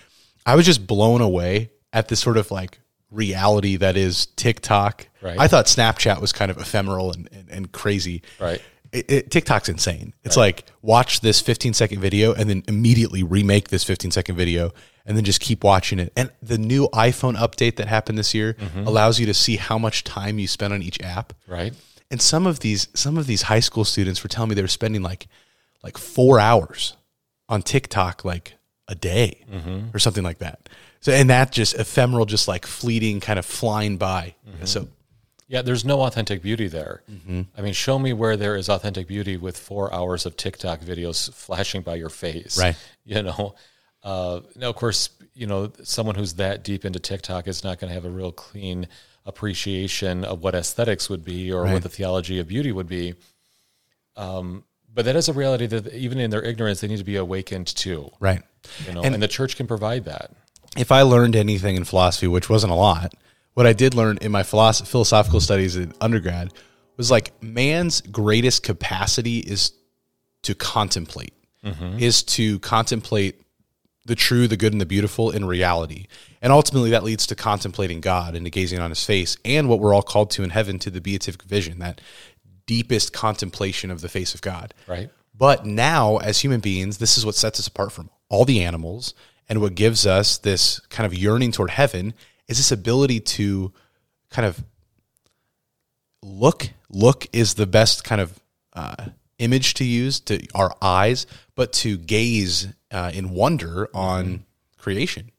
I 0.44 0.56
was 0.56 0.66
just 0.66 0.88
blown 0.88 1.22
away 1.22 1.70
at 1.94 2.08
this 2.08 2.20
sort 2.20 2.38
of 2.38 2.50
like 2.50 2.80
reality 3.12 3.76
that 3.76 3.96
is 3.96 4.26
TikTok. 4.26 5.08
Right. 5.22 5.40
I 5.40 5.48
thought 5.48 5.68
Snapchat 5.68 6.20
was 6.20 6.32
kind 6.32 6.50
of 6.50 6.58
ephemeral 6.58 7.12
and, 7.12 7.30
and, 7.32 7.50
and 7.50 7.72
crazy. 7.72 8.24
Right. 8.40 8.62
It, 8.92 9.10
it, 9.10 9.32
TikTok's 9.32 9.70
insane. 9.70 10.14
It's 10.24 10.36
like 10.36 10.66
watch 10.82 11.22
this 11.22 11.40
15 11.40 11.74
second 11.74 12.02
video 12.02 12.34
and 12.34 12.50
then 12.50 12.64
immediately 12.68 13.24
remake 13.24 13.70
this 13.70 13.86
15 13.86 14.12
second 14.12 14.36
video 14.36 14.72
and 15.06 15.16
then 15.16 15.24
just 15.24 15.40
keep 15.40 15.64
watching 15.64 16.00
it. 16.00 16.12
And 16.16 16.30
the 16.42 16.58
new 16.58 16.90
iPhone 16.90 17.38
update 17.38 17.78
that 17.78 17.88
happened 17.88 18.18
this 18.18 18.34
year 18.34 18.54
mm-hmm. 18.54 18.86
allows 18.86 19.20
you 19.20 19.26
to 19.28 19.34
see 19.34 19.56
how 19.56 19.78
much 19.78 20.04
time 20.04 20.40
you 20.40 20.48
spend 20.48 20.74
on 20.74 20.82
each 20.82 21.02
app. 21.02 21.34
right? 21.48 21.74
And 22.10 22.22
some 22.22 22.46
of 22.46 22.60
these 22.60 22.90
some 22.94 23.18
of 23.18 23.28
these 23.28 23.44
high 23.44 23.62
school 23.62 23.86
students 23.86 24.22
were 24.24 24.28
telling 24.28 24.50
me 24.50 24.56
they 24.56 24.62
were 24.62 24.68
spending 24.68 25.02
like 25.02 25.28
like 25.82 25.98
four 25.98 26.40
hours 26.40 26.98
on 27.48 27.62
TikTok 27.62 28.26
like 28.26 28.56
a 28.88 28.96
day 28.96 29.46
mm-hmm. 29.50 29.96
or 29.96 30.00
something 30.00 30.24
like 30.24 30.40
that. 30.40 30.68
So 31.00 31.14
and 31.14 31.30
that 31.30 31.52
just 31.52 31.76
ephemeral, 31.76 32.26
just 32.26 32.48
like 32.48 32.66
fleeting, 32.66 33.22
kind 33.22 33.40
of 33.40 33.46
flying 33.46 33.98
by. 33.98 34.36
Mm-hmm. 34.48 34.66
So 34.66 34.88
Yeah, 35.52 35.62
there's 35.64 35.84
no 35.84 36.02
authentic 36.04 36.42
beauty 36.42 36.68
there. 36.70 37.04
Mm-hmm. 37.12 37.42
I 37.58 37.62
mean, 37.62 37.74
show 37.74 38.00
me 38.00 38.14
where 38.14 38.38
there 38.38 38.56
is 38.56 38.70
authentic 38.70 39.06
beauty 39.06 39.36
with 39.36 39.58
four 39.58 39.94
hours 39.94 40.26
of 40.26 40.38
TikTok 40.38 40.80
videos 40.80 41.32
flashing 41.34 41.82
by 41.82 41.96
your 41.96 42.10
face. 42.10 42.58
Right. 42.58 42.76
You 43.04 43.24
know, 43.24 43.56
uh, 44.04 44.42
now, 44.56 44.70
of 44.70 44.76
course, 44.78 45.10
you 45.34 45.48
know, 45.48 45.72
someone 45.84 46.16
who's 46.16 46.36
that 46.36 46.64
deep 46.64 46.86
into 46.86 47.00
TikTok 47.00 47.48
is 47.48 47.64
not 47.64 47.80
going 47.80 47.90
to 47.90 47.94
have 47.94 48.06
a 48.06 48.10
real 48.10 48.32
clean 48.32 48.88
appreciation 49.26 50.24
of 50.24 50.42
what 50.44 50.56
aesthetics 50.56 51.10
would 51.10 51.26
be 51.26 51.52
or 51.52 51.64
Right. 51.64 51.74
what 51.74 51.84
the 51.84 51.90
theology 51.90 52.40
of 52.40 52.48
beauty 52.48 52.72
would 52.72 52.88
be. 52.88 53.16
Um, 54.16 54.64
but 54.94 55.06
that 55.06 55.16
is 55.16 55.28
a 55.30 55.34
reality 55.34 55.66
that 55.68 55.94
even 55.94 56.20
in 56.20 56.30
their 56.30 56.44
ignorance, 56.44 56.82
they 56.82 56.88
need 56.88 56.98
to 57.00 57.04
be 57.04 57.16
awakened 57.18 57.68
to. 57.68 58.12
right. 58.20 58.42
You 58.88 58.94
know, 58.94 59.02
And- 59.02 59.16
and 59.16 59.24
the 59.24 59.28
church 59.28 59.56
can 59.58 59.68
provide 59.68 60.06
that. 60.06 60.32
if 60.78 60.92
I 60.92 61.02
learned 61.02 61.36
anything 61.36 61.76
in 61.76 61.84
philosophy, 61.84 62.28
which 62.28 62.50
wasn't 62.50 62.72
a 62.72 62.76
lot, 62.76 63.14
what 63.54 63.68
I 63.68 63.74
did 63.74 63.94
learn 63.94 64.18
in 64.22 64.32
my 64.32 64.44
philosoph- 64.44 64.88
philosophical 64.88 65.40
studies 65.40 65.76
in 65.76 65.94
undergrad 66.02 66.54
was 66.98 67.12
like 67.12 67.42
man's 67.42 68.02
greatest 68.02 68.64
capacity 68.64 69.40
is 69.40 69.74
to 70.44 70.56
contemplate, 70.56 71.34
mm-hmm. 71.64 72.00
is 72.00 72.24
to 72.24 72.60
contemplate 72.60 73.42
the 74.06 74.16
true, 74.16 74.48
the 74.48 74.58
good, 74.58 74.74
and 74.74 74.82
the 74.82 74.86
beautiful 74.86 75.32
in 75.32 75.46
reality. 75.46 76.08
And 76.42 76.52
ultimately, 76.52 76.90
that 76.92 77.04
leads 77.04 77.28
to 77.28 77.36
contemplating 77.36 78.02
God 78.02 78.36
and 78.36 78.46
to 78.46 78.50
gazing 78.50 78.80
on 78.80 78.90
his 78.90 79.04
face 79.04 79.38
and 79.46 79.70
what 79.70 79.80
we're 79.80 79.94
all 79.94 80.02
called 80.02 80.32
to 80.32 80.44
in 80.44 80.50
heaven 80.50 80.80
to 80.80 80.90
the 80.90 81.02
beatific 81.02 81.44
vision, 81.44 81.80
that 81.80 82.02
deepest 82.66 83.14
contemplation 83.14 83.92
of 83.92 84.02
the 84.02 84.10
face 84.10 84.34
of 84.34 84.42
God. 84.42 84.74
Right. 84.88 85.10
But 85.36 85.66
now, 85.66 86.18
as 86.18 86.40
human 86.40 86.60
beings, 86.60 86.98
this 86.98 87.18
is 87.18 87.26
what 87.26 87.36
sets 87.36 87.60
us 87.60 87.68
apart 87.68 87.92
from 87.92 88.10
all 88.30 88.46
the 88.46 88.64
animals 88.64 89.14
and 89.50 89.60
what 89.62 89.76
gives 89.76 90.08
us 90.08 90.38
this 90.38 90.80
kind 90.90 91.06
of 91.06 91.14
yearning 91.14 91.52
toward 91.52 91.72
heaven 91.72 92.14
is 92.52 92.58
this 92.58 92.72
ability 92.72 93.20
to 93.22 93.72
kind 94.30 94.46
of 94.46 94.64
look 96.22 96.70
look 96.90 97.26
is 97.34 97.56
the 97.56 97.66
best 97.66 98.04
kind 98.04 98.22
of 98.22 98.40
uh, 98.74 99.06
image 99.40 99.74
to 99.76 99.86
use 99.86 100.20
to 100.20 100.46
our 100.54 100.72
eyes, 100.82 101.26
but 101.56 101.74
to 101.74 101.98
gaze 101.98 102.68
uh, 102.92 103.12
in 103.14 103.32
wonder 103.32 103.90
on 103.94 104.46
creation 104.78 105.32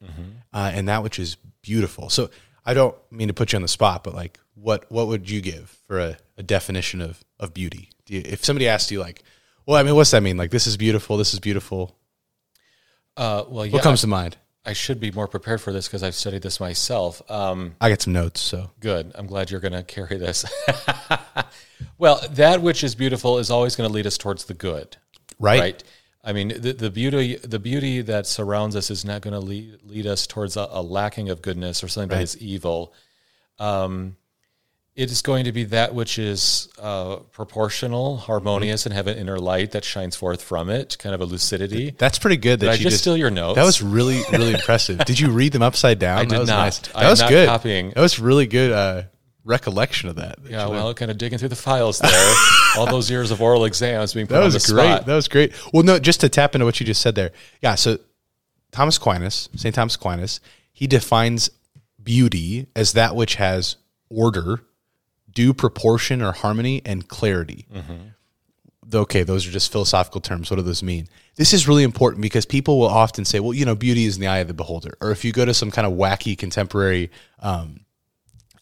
uh, 0.53 0.71
and 0.75 0.89
that 0.89 1.03
which 1.03 1.19
is 1.19 1.37
beautiful. 1.63 2.09
So 2.11 2.31
I 2.65 2.75
don't 2.75 2.97
mean 3.11 3.29
to 3.29 3.35
put 3.35 3.53
you 3.53 3.57
on 3.57 3.63
the 3.63 3.69
spot, 3.69 4.03
but 4.05 4.15
like, 4.15 4.39
what 4.55 4.91
what 4.91 5.07
would 5.09 5.29
you 5.29 5.41
give 5.41 5.77
for 5.87 5.99
a, 6.01 6.17
a 6.39 6.43
definition 6.43 7.01
of 7.01 7.23
of 7.39 7.53
beauty? 7.53 7.91
Do 8.07 8.15
you, 8.15 8.23
if 8.25 8.45
somebody 8.45 8.69
asked 8.69 8.91
you 8.91 9.01
like, 9.01 9.23
well, 9.67 9.77
I 9.77 9.83
mean, 9.83 9.95
what's 9.95 10.11
that 10.13 10.23
mean? 10.23 10.37
Like, 10.37 10.51
this 10.51 10.67
is 10.67 10.77
beautiful. 10.77 11.17
This 11.17 11.35
is 11.35 11.41
beautiful. 11.41 11.97
Uh, 13.17 13.45
well, 13.49 13.67
yeah, 13.67 13.73
What 13.75 13.83
comes 13.83 14.01
to 14.01 14.07
mind? 14.07 14.37
I 14.65 14.75
should 14.75 15.01
be 15.01 15.11
more 15.11 15.27
prepared 15.27 15.61
for 15.61 15.73
this 15.73 15.89
because 15.89 16.03
I've 16.05 16.15
studied 16.15 16.43
this 16.43 16.61
myself. 16.61 17.21
Um, 17.31 17.75
I 17.81 17.89
got 17.89 18.01
some 18.03 18.13
notes. 18.13 18.41
So 18.41 18.71
good. 18.81 19.11
I'm 19.17 19.27
glad 19.27 19.51
you're 19.51 19.61
going 19.61 19.73
to 19.73 19.83
carry 19.83 20.17
this. 20.19 20.45
well, 21.99 22.21
that 22.31 22.63
which 22.63 22.85
is 22.85 22.95
beautiful 22.95 23.39
is 23.39 23.51
always 23.51 23.75
going 23.77 23.89
to 23.89 23.93
lead 23.93 24.07
us 24.07 24.17
towards 24.17 24.45
the 24.45 24.55
good, 24.55 24.97
right, 25.41 25.61
right? 25.61 25.85
I 26.25 26.33
mean, 26.33 26.49
the, 26.61 26.73
the 26.73 26.91
beauty 26.91 27.37
the 27.37 27.59
beauty 27.59 28.03
that 28.03 28.27
surrounds 28.29 28.77
us 28.77 28.91
is 28.91 29.05
not 29.05 29.23
going 29.23 29.35
to 29.35 29.41
lead, 29.41 29.81
lead 29.85 30.07
us 30.07 30.27
towards 30.29 30.57
a, 30.57 30.69
a 30.71 30.81
lacking 30.81 31.29
of 31.31 31.43
goodness 31.43 31.83
or 31.83 31.89
something 31.89 32.11
that 32.11 32.17
Right. 32.17 32.23
is 32.23 32.39
evil. 32.39 32.95
Um, 33.59 34.17
it 34.95 35.11
is 35.11 35.23
going 35.23 35.45
to 35.47 35.53
be 35.53 35.65
that 35.65 35.95
which 35.95 36.19
is 36.19 36.69
uh, 36.79 37.17
proportional, 37.33 38.19
harmonious, 38.19 38.85
and 38.85 38.95
have 38.95 39.07
an 39.07 39.17
inner 39.17 39.39
light 39.39 39.71
that 39.73 39.85
shines 39.85 40.17
forth 40.17 40.43
from 40.43 40.69
it, 40.69 40.97
kind 40.99 41.15
of 41.15 41.21
a 41.21 41.25
lucidity. 41.25 41.95
that's 41.97 42.19
pretty 42.19 42.37
good. 42.37 42.61
That 42.61 42.67
Did 42.67 42.73
I 42.73 42.75
you 42.75 42.91
just 42.91 42.99
steal 42.99 43.17
your 43.17 43.31
notes? 43.31 43.57
That 43.57 43.65
was 43.65 43.81
really 43.81 44.21
really 44.33 44.53
impressive. 44.53 44.99
Did 45.07 45.19
you 45.19 45.31
read 45.31 45.53
them 45.53 45.63
upside 45.63 45.99
down? 45.99 46.19
I 46.19 46.23
that 46.25 46.29
did 46.31 46.39
was 46.41 46.49
not. 46.49 46.57
nice. 46.57 46.79
That 46.81 46.97
I'm 46.97 47.11
was 47.11 47.21
not 47.21 47.31
good. 47.31 47.49
copying. 47.49 47.91
That 47.91 48.01
was 48.01 48.19
really 48.19 48.47
good 48.47 48.73
uh, 48.73 49.03
recollection 49.45 50.09
of 50.09 50.17
that. 50.17 50.39
Yeah, 50.49 50.67
well, 50.69 50.93
kind 50.95 51.11
of 51.11 51.19
digging 51.19 51.39
through 51.39 51.49
the 51.49 51.57
files 51.57 51.99
there. 51.99 52.35
All 52.77 52.87
those 52.87 53.11
years 53.11 53.31
of 53.31 53.41
oral 53.41 53.65
exams 53.65 54.15
being 54.15 54.27
put 54.27 54.35
that 54.35 54.41
on 54.41 54.53
was 54.53 54.67
the 54.67 54.73
great. 54.73 54.85
spot. 54.85 55.07
That 55.07 55.15
was 55.15 55.29
great. 55.29 55.53
Well, 55.73 55.83
no, 55.83 55.99
just 55.99 56.21
to 56.21 56.29
tap 56.29 56.55
into 56.55 56.65
what 56.65 56.81
you 56.81 56.87
just 56.87 57.01
said 57.03 57.15
there. 57.15 57.33
Yeah. 57.61 57.75
So 57.75 57.99
Thomas 58.73 58.97
Aquinas, 58.99 59.49
St. 59.57 59.75
Thomas 59.75 59.95
Aquinas, 59.95 60.41
he 60.73 60.87
defines 60.87 61.51
beauty 62.03 62.67
as 62.77 62.93
that 62.95 63.15
which 63.17 63.37
has 63.37 63.77
order, 64.11 64.61
due 65.35 65.55
proportion 65.55 66.23
or 66.23 66.33
harmony, 66.33 66.83
and 66.85 67.09
clarity. 67.09 67.67
Okay, 68.95 69.23
those 69.23 69.47
are 69.47 69.51
just 69.51 69.73
philosophical 69.73 70.21
terms. 70.21 70.51
What 70.51 70.57
do 70.57 70.63
those 70.63 70.83
mean? 70.83 71.09
This 71.37 71.55
is 71.55 71.67
really 71.67 71.83
important 71.83 72.21
because 72.21 72.45
people 72.45 72.79
will 72.79 72.89
often 72.89 73.25
say, 73.25 73.41
well, 73.41 73.55
you 73.55 73.65
know, 73.65 73.75
beauty 73.75 74.05
is 74.05 74.17
in 74.17 74.21
the 74.21 74.27
eye 74.27 74.39
of 74.39 74.49
the 74.49 74.55
beholder. 74.55 74.95
Or 75.01 75.13
if 75.13 75.25
you 75.25 75.33
go 75.33 75.45
to 75.47 75.55
some 75.55 75.71
kind 75.71 75.87
of 75.87 75.95
wacky 75.95 76.37
contemporary 76.37 77.11
um, 77.39 77.81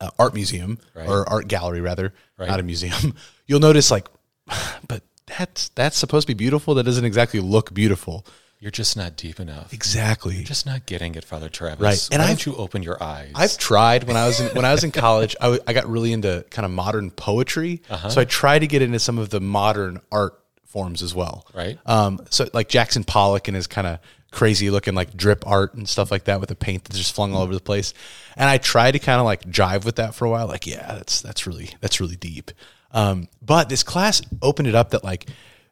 uh, 0.00 0.10
art 0.18 0.34
museum 0.34 0.78
or 1.08 1.28
art 1.28 1.48
gallery, 1.48 1.80
rather, 1.80 2.12
not 2.48 2.60
a 2.60 2.62
museum, 2.62 3.14
you'll 3.46 3.60
notice 3.60 3.90
like, 3.90 4.08
but 4.86 5.02
that's 5.26 5.68
that's 5.70 5.96
supposed 5.96 6.26
to 6.28 6.34
be 6.34 6.38
beautiful. 6.38 6.74
That 6.74 6.84
doesn't 6.84 7.04
exactly 7.04 7.40
look 7.40 7.74
beautiful. 7.74 8.24
You're 8.61 8.71
just 8.71 8.95
not 8.97 9.17
deep 9.17 9.40
enough. 9.40 9.73
Exactly. 9.73 10.35
You're 10.37 10.45
Just 10.45 10.67
not 10.67 10.85
getting 10.85 11.14
it, 11.14 11.25
Father 11.25 11.49
Travis. 11.49 11.81
Right. 11.81 12.09
And 12.12 12.21
Why 12.21 12.26
I've- 12.26 12.35
don't 12.35 12.47
you 12.47 12.57
open 12.57 12.83
your 12.83 13.02
eyes? 13.02 13.33
I've 13.35 13.57
tried 13.57 14.05
when 14.05 14.17
I 14.19 14.26
was 14.26 14.38
in, 14.38 14.55
when 14.55 14.67
I 14.67 14.73
was 14.73 14.85
in 14.85 14.93
college. 14.93 15.35
I, 15.40 15.45
w- 15.45 15.62
I 15.67 15.73
got 15.73 15.88
really 15.88 16.12
into 16.12 16.45
kind 16.50 16.67
of 16.67 16.71
modern 16.71 17.11
poetry, 17.11 17.81
so 18.11 18.21
I 18.21 18.25
tried 18.26 18.59
to 18.59 18.67
get 18.67 18.83
into 18.83 18.99
some 18.99 19.19
of 19.19 19.31
the 19.31 19.40
modern 19.40 20.00
art 20.12 20.38
forms 20.67 21.02
as 21.02 21.14
well. 21.14 21.47
Right. 21.55 21.79
Um. 21.87 22.21
So 22.31 22.49
like 22.52 22.69
Jackson 22.69 23.02
Pollock 23.02 23.49
and 23.49 23.55
his 23.57 23.67
kind 23.67 23.87
of 23.87 23.99
crazy 24.31 24.71
looking 24.71 24.95
like 24.95 25.17
drip 25.17 25.45
art 25.47 25.73
and 25.75 25.88
stuff 25.88 26.11
like 26.11 26.25
that 26.25 26.38
with 26.38 26.50
the 26.50 26.55
paint 26.55 26.85
that's 26.85 26.99
just 26.99 27.14
flung 27.14 27.35
all 27.35 27.43
over 27.43 27.55
the 27.55 27.61
place. 27.61 27.95
And 28.37 28.49
I 28.49 28.59
tried 28.59 28.93
to 28.93 28.99
kind 28.99 29.19
of 29.19 29.25
like 29.25 29.43
jive 29.45 29.85
with 29.87 29.97
that 29.97 30.14
for 30.14 30.26
a 30.26 30.31
while. 30.31 30.47
Like, 30.47 30.67
yeah, 30.67 30.97
that's 30.97 31.23
that's 31.23 31.47
really 31.47 31.71
that's 31.81 31.99
really 31.99 32.17
deep. 32.17 32.50
Um. 32.93 33.26
But 33.40 33.71
this 33.71 33.83
class 33.83 34.21
opened 34.43 34.69
it 34.69 34.75
up 34.75 34.90
that 34.90 35.02
like, 35.02 35.29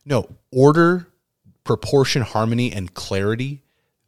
no 0.06 0.26
order, 0.50 1.06
proportion, 1.68 2.22
harmony, 2.22 2.72
and 2.72 2.92
clarity 2.94 3.62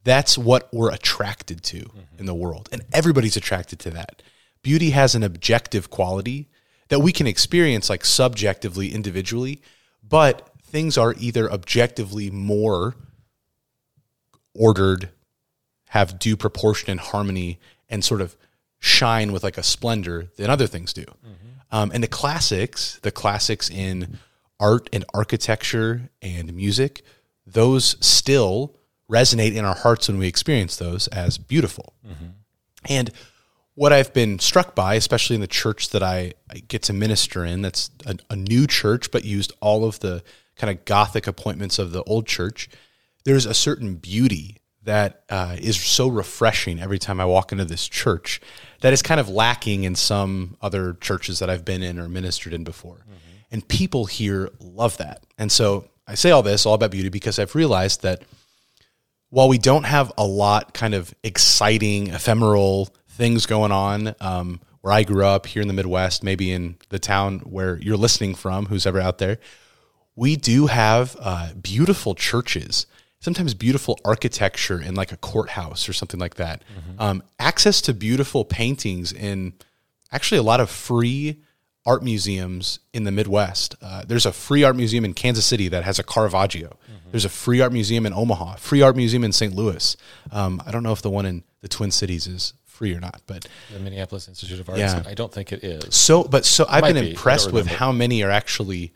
that's 0.04 0.38
what 0.38 0.72
we're 0.72 0.92
attracted 0.92 1.62
to 1.62 1.90
in 2.18 2.26
the 2.26 2.34
world. 2.34 2.68
And 2.72 2.82
everybody's 2.92 3.36
attracted 3.36 3.78
to 3.80 3.90
that. 3.90 4.22
Beauty 4.62 4.90
has 4.90 5.14
an 5.14 5.22
objective 5.22 5.90
quality 5.90 6.48
that 6.88 7.00
we 7.00 7.12
can 7.12 7.26
experience 7.26 7.90
like 7.90 8.04
subjectively, 8.04 8.94
individually, 8.94 9.60
but 10.06 10.50
things 10.62 10.96
are 10.96 11.14
either 11.18 11.50
objectively 11.50 12.30
more 12.30 12.96
ordered, 14.54 15.10
have 15.88 16.18
due 16.18 16.36
proportion 16.36 16.90
and 16.90 17.00
harmony, 17.00 17.58
and 17.88 18.04
sort 18.04 18.20
of 18.20 18.36
shine 18.78 19.32
with 19.32 19.44
like 19.44 19.58
a 19.58 19.62
splendor 19.62 20.28
than 20.36 20.50
other 20.50 20.66
things 20.66 20.92
do. 20.92 21.04
Um, 21.70 21.90
and 21.92 22.02
the 22.02 22.08
classics, 22.08 22.98
the 23.02 23.12
classics 23.12 23.70
in 23.70 24.18
art 24.58 24.88
and 24.92 25.04
architecture 25.14 26.10
and 26.20 26.52
music, 26.54 27.02
those 27.52 27.96
still 28.04 28.76
resonate 29.10 29.54
in 29.54 29.64
our 29.64 29.74
hearts 29.74 30.08
when 30.08 30.18
we 30.18 30.28
experience 30.28 30.76
those 30.76 31.08
as 31.08 31.38
beautiful. 31.38 31.94
And 32.88 33.10
what 33.74 33.92
I've 33.92 34.12
been 34.12 34.38
struck 34.38 34.74
by, 34.74 34.94
especially 34.94 35.34
in 35.34 35.40
the 35.40 35.46
church 35.46 35.90
that 35.90 36.02
I, 36.02 36.34
I 36.50 36.58
get 36.68 36.82
to 36.84 36.92
minister 36.92 37.44
in, 37.44 37.62
that's 37.62 37.90
a, 38.06 38.16
a 38.30 38.36
new 38.36 38.66
church, 38.66 39.10
but 39.10 39.24
used 39.24 39.52
all 39.60 39.84
of 39.84 40.00
the 40.00 40.22
kind 40.56 40.70
of 40.70 40.84
Gothic 40.84 41.26
appointments 41.26 41.78
of 41.78 41.92
the 41.92 42.02
old 42.04 42.26
church, 42.26 42.68
there's 43.24 43.46
a 43.46 43.54
certain 43.54 43.96
beauty 43.96 44.58
that 44.82 45.24
uh, 45.28 45.56
is 45.60 45.78
so 45.80 46.08
refreshing 46.08 46.80
every 46.80 46.98
time 46.98 47.20
I 47.20 47.24
walk 47.26 47.52
into 47.52 47.64
this 47.64 47.86
church 47.86 48.40
that 48.80 48.92
is 48.92 49.02
kind 49.02 49.20
of 49.20 49.28
lacking 49.28 49.84
in 49.84 49.94
some 49.94 50.56
other 50.62 50.94
churches 50.94 51.38
that 51.40 51.50
I've 51.50 51.64
been 51.64 51.82
in 51.82 51.98
or 51.98 52.08
ministered 52.08 52.52
in 52.54 52.64
before. 52.64 53.04
And 53.50 53.66
people 53.66 54.06
here 54.06 54.50
love 54.58 54.96
that. 54.98 55.24
And 55.36 55.50
so 55.52 55.88
I 56.10 56.14
say 56.14 56.32
all 56.32 56.42
this 56.42 56.66
all 56.66 56.74
about 56.74 56.90
beauty 56.90 57.08
because 57.08 57.38
I've 57.38 57.54
realized 57.54 58.02
that 58.02 58.22
while 59.28 59.48
we 59.48 59.58
don't 59.58 59.84
have 59.84 60.12
a 60.18 60.26
lot 60.26 60.74
kind 60.74 60.92
of 60.92 61.14
exciting, 61.22 62.08
ephemeral 62.08 62.88
things 63.10 63.46
going 63.46 63.70
on, 63.70 64.16
um, 64.20 64.60
where 64.80 64.92
I 64.92 65.04
grew 65.04 65.24
up 65.24 65.46
here 65.46 65.62
in 65.62 65.68
the 65.68 65.74
Midwest, 65.74 66.24
maybe 66.24 66.50
in 66.50 66.76
the 66.88 66.98
town 66.98 67.40
where 67.40 67.78
you're 67.78 67.96
listening 67.96 68.34
from, 68.34 68.66
who's 68.66 68.86
ever 68.86 68.98
out 68.98 69.18
there, 69.18 69.38
we 70.16 70.34
do 70.34 70.66
have 70.66 71.16
uh, 71.20 71.52
beautiful 71.54 72.16
churches, 72.16 72.86
sometimes 73.20 73.54
beautiful 73.54 73.96
architecture 74.04 74.80
in 74.80 74.96
like 74.96 75.12
a 75.12 75.16
courthouse 75.16 75.88
or 75.88 75.92
something 75.92 76.18
like 76.18 76.34
that. 76.34 76.62
Um, 76.98 77.22
access 77.38 77.80
to 77.82 77.94
beautiful 77.94 78.44
paintings 78.44 79.12
in 79.12 79.52
actually 80.10 80.38
a 80.38 80.42
lot 80.42 80.58
of 80.58 80.70
free 80.70 81.36
art 81.86 82.02
museums 82.02 82.80
in 82.92 83.04
the 83.04 83.10
Midwest. 83.10 83.74
Uh, 83.80 84.04
there's 84.06 84.26
a 84.26 84.32
free 84.32 84.64
art 84.64 84.76
museum 84.76 85.04
in 85.04 85.14
Kansas 85.14 85.46
City 85.46 85.68
that 85.68 85.84
has 85.84 85.98
a 85.98 86.02
Caravaggio. 86.02 86.76
There's 87.10 87.24
a 87.24 87.28
free 87.30 87.60
art 87.60 87.72
museum 87.72 88.06
in 88.06 88.12
Omaha, 88.12 88.56
free 88.56 88.82
art 88.82 88.96
museum 88.96 89.24
in 89.24 89.32
St. 89.32 89.54
Louis. 89.54 89.96
Um, 90.30 90.62
I 90.64 90.70
don't 90.70 90.84
know 90.84 90.92
if 90.92 91.02
the 91.02 91.10
one 91.10 91.26
in 91.26 91.42
the 91.60 91.68
Twin 91.68 91.90
Cities 91.90 92.28
is 92.28 92.52
free 92.64 92.94
or 92.94 93.00
not, 93.00 93.20
but 93.26 93.48
the 93.72 93.80
Minneapolis 93.80 94.28
Institute 94.28 94.60
of 94.60 94.68
Arts. 94.68 94.78
Yeah. 94.78 95.02
I 95.06 95.14
don't 95.14 95.32
think 95.32 95.52
it 95.52 95.64
is. 95.64 95.94
so, 95.94 96.22
but 96.24 96.44
so 96.44 96.66
I've 96.68 96.84
been 96.84 96.94
be. 96.94 97.10
Impressed 97.10 97.52
with 97.52 97.66
how 97.66 97.90
many 97.90 98.22
are 98.22 98.30
actually 98.30 98.92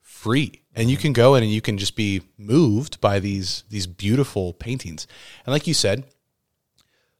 free, 0.00 0.62
and 0.74 0.90
you 0.90 0.96
can 0.96 1.12
go 1.12 1.34
in 1.34 1.42
and 1.42 1.52
you 1.52 1.60
can 1.60 1.76
just 1.76 1.96
be 1.96 2.22
moved 2.38 3.00
by 3.00 3.18
these 3.18 3.64
these 3.68 3.86
beautiful 3.86 4.52
paintings. 4.52 5.06
And 5.44 5.52
like 5.52 5.66
you 5.66 5.74
said, 5.74 6.04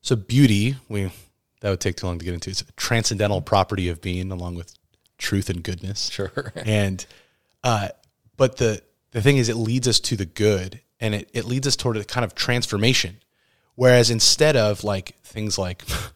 so 0.00 0.14
beauty 0.14 0.76
we 0.88 1.10
that 1.60 1.70
would 1.70 1.80
take 1.80 1.96
too 1.96 2.06
long 2.06 2.18
to 2.18 2.24
get 2.24 2.34
into. 2.34 2.50
It's 2.50 2.60
a 2.60 2.72
transcendental 2.76 3.40
property 3.40 3.88
of 3.88 4.00
being, 4.00 4.30
along 4.30 4.54
with 4.54 4.72
truth 5.18 5.50
and 5.50 5.62
goodness. 5.62 6.10
Sure. 6.10 6.52
and 6.56 7.04
uh, 7.64 7.88
but 8.36 8.56
the 8.56 8.82
the 9.12 9.22
thing 9.22 9.38
is, 9.38 9.48
it 9.48 9.56
leads 9.56 9.88
us 9.88 10.00
to 10.00 10.16
the 10.16 10.26
good, 10.26 10.80
and 11.00 11.14
it 11.14 11.30
it 11.32 11.44
leads 11.44 11.66
us 11.66 11.76
toward 11.76 11.96
a 11.96 12.04
kind 12.04 12.24
of 12.24 12.34
transformation. 12.34 13.18
Whereas 13.74 14.10
instead 14.10 14.56
of 14.56 14.84
like 14.84 15.20
things 15.22 15.58
like 15.58 15.84
just 15.86 16.12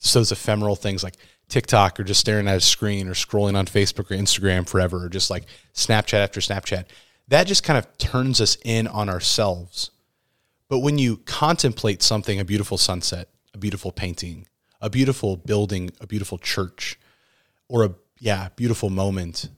those 0.14 0.32
ephemeral 0.32 0.76
things 0.76 1.02
like 1.02 1.16
TikTok 1.48 2.00
or 2.00 2.04
just 2.04 2.20
staring 2.20 2.48
at 2.48 2.56
a 2.56 2.60
screen 2.60 3.08
or 3.08 3.14
scrolling 3.14 3.56
on 3.56 3.66
Facebook 3.66 4.10
or 4.10 4.16
Instagram 4.16 4.68
forever 4.68 5.04
or 5.04 5.08
just 5.08 5.30
like 5.30 5.44
Snapchat 5.74 6.14
after 6.14 6.40
Snapchat, 6.40 6.86
that 7.28 7.46
just 7.46 7.62
kind 7.62 7.78
of 7.78 7.98
turns 7.98 8.40
us 8.40 8.56
in 8.64 8.86
on 8.86 9.08
ourselves. 9.08 9.90
But 10.68 10.80
when 10.80 10.98
you 10.98 11.18
contemplate 11.18 12.02
something, 12.02 12.40
a 12.40 12.44
beautiful 12.44 12.78
sunset, 12.78 13.28
a 13.52 13.58
beautiful 13.58 13.92
painting, 13.92 14.48
a 14.80 14.90
beautiful 14.90 15.36
building, 15.36 15.90
a 16.00 16.06
beautiful 16.06 16.38
church, 16.38 16.98
or 17.68 17.84
a 17.84 17.94
yeah, 18.18 18.48
beautiful 18.56 18.90
moment, 18.90 19.48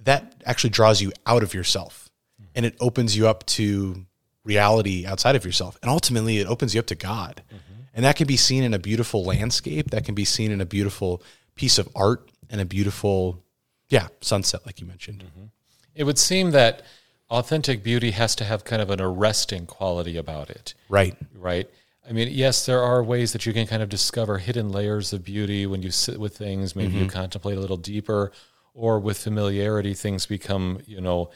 that 0.00 0.34
actually 0.46 0.70
draws 0.70 1.00
you 1.00 1.12
out 1.26 1.42
of 1.42 1.54
yourself 1.54 2.10
mm-hmm. 2.40 2.50
and 2.54 2.66
it 2.66 2.76
opens 2.80 3.16
you 3.16 3.28
up 3.28 3.44
to 3.46 4.06
reality 4.44 5.06
outside 5.06 5.36
of 5.36 5.44
yourself. 5.44 5.78
And 5.82 5.90
ultimately 5.90 6.38
it 6.38 6.46
opens 6.46 6.74
you 6.74 6.80
up 6.80 6.86
to 6.86 6.94
God. 6.94 7.42
Mm-hmm. 7.48 7.82
And 7.94 8.04
that 8.04 8.16
can 8.16 8.26
be 8.26 8.36
seen 8.36 8.64
in 8.64 8.74
a 8.74 8.78
beautiful 8.78 9.24
landscape, 9.24 9.90
that 9.90 10.04
can 10.04 10.14
be 10.14 10.24
seen 10.24 10.50
in 10.50 10.60
a 10.60 10.66
beautiful 10.66 11.22
piece 11.54 11.78
of 11.78 11.88
art 11.94 12.30
and 12.50 12.60
a 12.60 12.64
beautiful 12.64 13.42
yeah, 13.88 14.08
sunset 14.20 14.64
like 14.64 14.80
you 14.80 14.86
mentioned. 14.86 15.24
Mm-hmm. 15.24 15.46
It 15.94 16.04
would 16.04 16.18
seem 16.18 16.52
that 16.52 16.82
authentic 17.28 17.82
beauty 17.82 18.12
has 18.12 18.34
to 18.36 18.44
have 18.44 18.64
kind 18.64 18.80
of 18.80 18.90
an 18.90 19.00
arresting 19.00 19.66
quality 19.66 20.16
about 20.16 20.50
it, 20.50 20.74
Right. 20.88 21.16
right? 21.34 21.68
I 22.08 22.12
mean, 22.12 22.28
yes, 22.32 22.66
there 22.66 22.82
are 22.82 23.02
ways 23.02 23.32
that 23.32 23.46
you 23.46 23.52
can 23.52 23.66
kind 23.66 23.82
of 23.82 23.88
discover 23.88 24.38
hidden 24.38 24.70
layers 24.70 25.12
of 25.12 25.24
beauty 25.24 25.66
when 25.66 25.82
you 25.82 25.90
sit 25.90 26.18
with 26.18 26.36
things, 26.36 26.74
maybe 26.74 26.94
you 26.94 27.06
contemplate 27.06 27.56
a 27.56 27.60
little 27.60 27.76
deeper, 27.76 28.32
or 28.74 28.98
with 28.98 29.18
familiarity, 29.18 29.94
things 29.94 30.26
become, 30.26 30.80
you 30.86 31.00
know, 31.00 31.30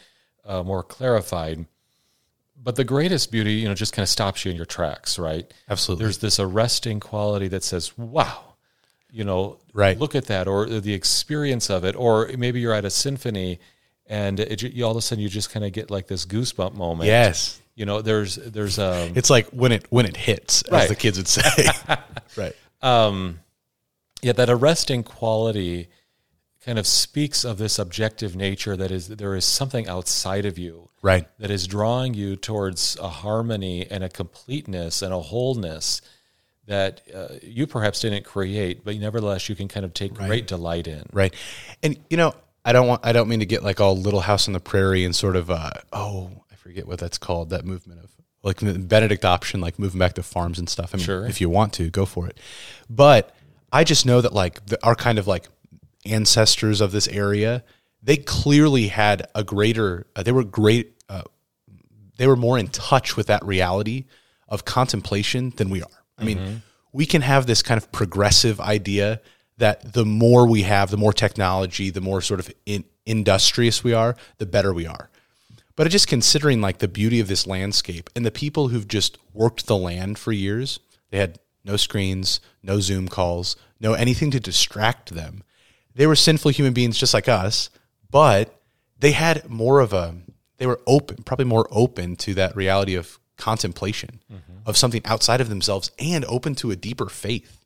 uh, 0.45 0.63
more 0.63 0.83
clarified. 0.83 1.65
But 2.61 2.75
the 2.75 2.83
greatest 2.83 3.31
beauty, 3.31 3.53
you 3.53 3.67
know, 3.67 3.75
just 3.75 3.93
kind 3.93 4.03
of 4.03 4.09
stops 4.09 4.43
you 4.43 4.51
in 4.51 4.57
your 4.57 4.65
tracks, 4.65 5.17
right? 5.17 5.51
Absolutely. 5.69 6.03
There's 6.03 6.17
this 6.17 6.39
arresting 6.39 6.99
quality 6.99 7.47
that 7.49 7.63
says, 7.63 7.97
wow, 7.97 8.55
you 9.11 9.23
know, 9.23 9.59
Right. 9.73 9.97
look 9.97 10.15
at 10.15 10.25
that, 10.25 10.47
or 10.47 10.65
the 10.65 10.93
experience 10.93 11.69
of 11.69 11.85
it, 11.85 11.95
or 11.95 12.29
maybe 12.37 12.59
you're 12.59 12.73
at 12.73 12.83
a 12.83 12.89
symphony 12.89 13.59
and 14.09 14.39
it, 14.39 14.61
you, 14.63 14.83
all 14.85 14.91
of 14.91 14.97
a 14.97 15.01
sudden 15.01 15.21
you 15.21 15.29
just 15.29 15.51
kind 15.51 15.65
of 15.65 15.71
get 15.71 15.91
like 15.91 16.07
this 16.07 16.25
goosebump 16.25 16.73
moment. 16.75 17.07
Yes. 17.07 17.61
You 17.75 17.85
know, 17.85 18.01
there's, 18.01 18.35
there's, 18.37 18.79
um, 18.79 19.11
It's 19.15 19.29
like 19.29 19.47
when 19.49 19.71
it 19.71 19.85
when 19.89 20.05
it 20.05 20.17
hits, 20.17 20.63
as 20.63 20.71
Right. 20.71 20.89
the 20.89 20.95
kids 20.95 21.17
would 21.17 21.27
say. 21.27 21.41
right. 22.37 22.55
Um, 22.81 23.39
yeah, 24.21 24.31
that 24.33 24.49
arresting 24.49 25.03
quality 25.03 25.87
kind 26.65 26.79
of 26.79 26.87
speaks 26.87 27.45
of 27.45 27.57
this 27.59 27.77
objective 27.79 28.35
nature 28.35 28.75
that 28.75 28.91
is 28.91 29.07
there 29.09 29.35
is 29.35 29.45
something 29.45 29.87
outside 29.87 30.45
of 30.45 30.57
you 30.57 30.89
Right. 31.03 31.27
that 31.39 31.51
is 31.51 31.67
drawing 31.67 32.13
you 32.15 32.35
towards 32.35 32.97
a 32.99 33.07
harmony 33.09 33.85
and 33.89 34.03
a 34.03 34.09
completeness 34.09 35.01
and 35.01 35.13
a 35.13 35.19
wholeness 35.21 36.01
that 36.65 37.01
uh, 37.15 37.27
you 37.41 37.65
perhaps 37.67 38.01
didn't 38.01 38.25
create, 38.25 38.83
but 38.83 38.97
nevertheless 38.97 39.47
you 39.47 39.55
can 39.55 39.67
kind 39.69 39.85
of 39.85 39.93
take 39.93 40.13
great 40.13 40.47
delight 40.47 40.87
in. 40.87 41.03
Right. 41.13 41.33
And 41.83 41.97
you 42.09 42.17
know, 42.17 42.33
I 42.67 42.73
don't 42.73 42.85
want 42.85 43.05
I 43.05 43.13
don't 43.13 43.29
mean 43.29 43.39
to 43.39 43.45
get 43.45 43.63
like 43.63 43.79
all 43.79 43.95
little 43.95 44.19
house 44.19 44.47
on 44.49 44.53
the 44.53 44.59
prairie 44.59 45.05
and 45.05 45.15
sort 45.15 45.37
of 45.37 45.49
uh 45.49 45.71
oh, 45.93 46.29
I 46.51 46.55
forget 46.55 46.85
what 46.85 46.99
that's 46.99 47.17
called, 47.17 47.51
that 47.51 47.63
movement 47.63 48.01
of 48.03 48.11
like 48.43 48.59
Benedict 48.89 49.23
option, 49.23 49.61
like 49.61 49.79
moving 49.79 49.99
back 49.99 50.15
to 50.15 50.23
farms 50.23 50.59
and 50.59 50.69
stuff. 50.69 50.93
I 50.93 50.97
mean, 50.97 51.05
Sure. 51.05 51.25
if 51.25 51.39
you 51.39 51.49
want 51.49 51.71
to, 51.73 51.89
go 51.89 52.05
for 52.05 52.27
it. 52.27 52.37
But 52.89 53.33
I 53.71 53.85
just 53.85 54.05
know 54.05 54.19
that 54.19 54.33
like 54.33 54.65
the, 54.65 54.77
our 54.85 54.95
kind 54.95 55.17
of 55.17 55.27
like 55.27 55.47
ancestors 56.05 56.81
of 56.81 56.91
this 56.91 57.07
area, 57.07 57.63
they 58.03 58.17
clearly 58.17 58.89
had 58.89 59.27
a 59.33 59.45
greater 59.45 60.05
uh, 60.17 60.23
they 60.23 60.33
were 60.33 60.43
great 60.43 61.01
uh, 61.07 61.23
they 62.17 62.27
were 62.27 62.35
more 62.35 62.57
in 62.59 62.67
touch 62.67 63.15
with 63.15 63.27
that 63.27 63.45
reality 63.45 64.05
of 64.49 64.65
contemplation 64.65 65.53
than 65.55 65.69
we 65.69 65.81
are. 65.81 66.03
I 66.17 66.25
mean, 66.25 66.63
we 66.91 67.05
can 67.05 67.21
have 67.21 67.45
this 67.45 67.61
kind 67.61 67.77
of 67.77 67.91
progressive 67.93 68.59
idea 68.59 69.21
that 69.57 69.93
the 69.93 70.05
more 70.05 70.47
we 70.47 70.63
have, 70.63 70.91
the 70.91 70.97
more 70.97 71.13
technology, 71.13 71.89
the 71.89 72.01
more 72.01 72.21
sort 72.21 72.39
of 72.39 72.51
in, 72.65 72.83
industrious 73.05 73.83
we 73.83 73.93
are, 73.93 74.15
the 74.37 74.45
better 74.45 74.73
we 74.73 74.85
are. 74.85 75.09
But 75.75 75.89
just 75.89 76.07
considering 76.07 76.59
like 76.61 76.79
the 76.79 76.87
beauty 76.87 77.19
of 77.19 77.27
this 77.27 77.47
landscape 77.47 78.09
and 78.15 78.25
the 78.25 78.31
people 78.31 78.69
who've 78.69 78.87
just 78.87 79.17
worked 79.33 79.67
the 79.67 79.77
land 79.77 80.17
for 80.17 80.31
years, 80.31 80.79
they 81.11 81.17
had 81.17 81.39
no 81.63 81.77
screens, 81.77 82.39
no 82.63 82.79
Zoom 82.79 83.07
calls, 83.07 83.55
no 83.79 83.93
anything 83.93 84.31
to 84.31 84.39
distract 84.39 85.13
them. 85.13 85.43
They 85.93 86.07
were 86.07 86.15
sinful 86.15 86.51
human 86.51 86.73
beings 86.73 86.97
just 86.97 87.13
like 87.13 87.27
us, 87.27 87.69
but 88.09 88.59
they 88.99 89.11
had 89.11 89.49
more 89.49 89.79
of 89.79 89.93
a 89.93 90.15
they 90.57 90.65
were 90.65 90.81
open, 90.87 91.17
probably 91.23 91.45
more 91.45 91.67
open 91.69 92.15
to 92.17 92.33
that 92.33 92.55
reality 92.55 92.95
of 92.95 93.19
contemplation 93.37 94.19
mm-hmm. 94.31 94.57
of 94.65 94.75
something 94.75 95.01
outside 95.05 95.39
of 95.39 95.49
themselves 95.49 95.91
and 95.99 96.25
open 96.25 96.55
to 96.55 96.71
a 96.71 96.75
deeper 96.75 97.07
faith. 97.07 97.56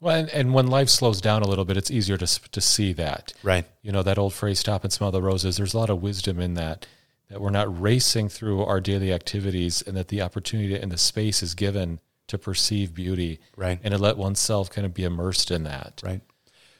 Well, 0.00 0.16
and, 0.16 0.28
and 0.30 0.54
when 0.54 0.66
life 0.66 0.88
slows 0.88 1.20
down 1.20 1.42
a 1.42 1.48
little 1.48 1.64
bit, 1.64 1.76
it's 1.76 1.90
easier 1.90 2.16
to 2.16 2.26
to 2.50 2.60
see 2.60 2.92
that. 2.94 3.34
Right. 3.42 3.66
You 3.82 3.92
know 3.92 4.02
that 4.02 4.18
old 4.18 4.32
phrase, 4.34 4.58
"Stop 4.58 4.84
and 4.84 4.92
smell 4.92 5.10
the 5.10 5.22
roses." 5.22 5.56
There's 5.56 5.74
a 5.74 5.78
lot 5.78 5.90
of 5.90 6.02
wisdom 6.02 6.40
in 6.40 6.54
that. 6.54 6.86
That 7.28 7.40
we're 7.40 7.50
not 7.50 7.80
racing 7.80 8.28
through 8.28 8.64
our 8.64 8.80
daily 8.80 9.12
activities, 9.12 9.82
and 9.82 9.96
that 9.96 10.08
the 10.08 10.22
opportunity 10.22 10.74
and 10.74 10.90
the 10.90 10.98
space 10.98 11.42
is 11.42 11.54
given 11.54 12.00
to 12.26 12.38
perceive 12.38 12.94
beauty, 12.94 13.40
Right. 13.56 13.78
and 13.82 13.92
to 13.92 13.98
let 13.98 14.16
oneself 14.16 14.70
kind 14.70 14.84
of 14.86 14.94
be 14.94 15.04
immersed 15.04 15.50
in 15.50 15.64
that. 15.64 16.00
Right. 16.04 16.20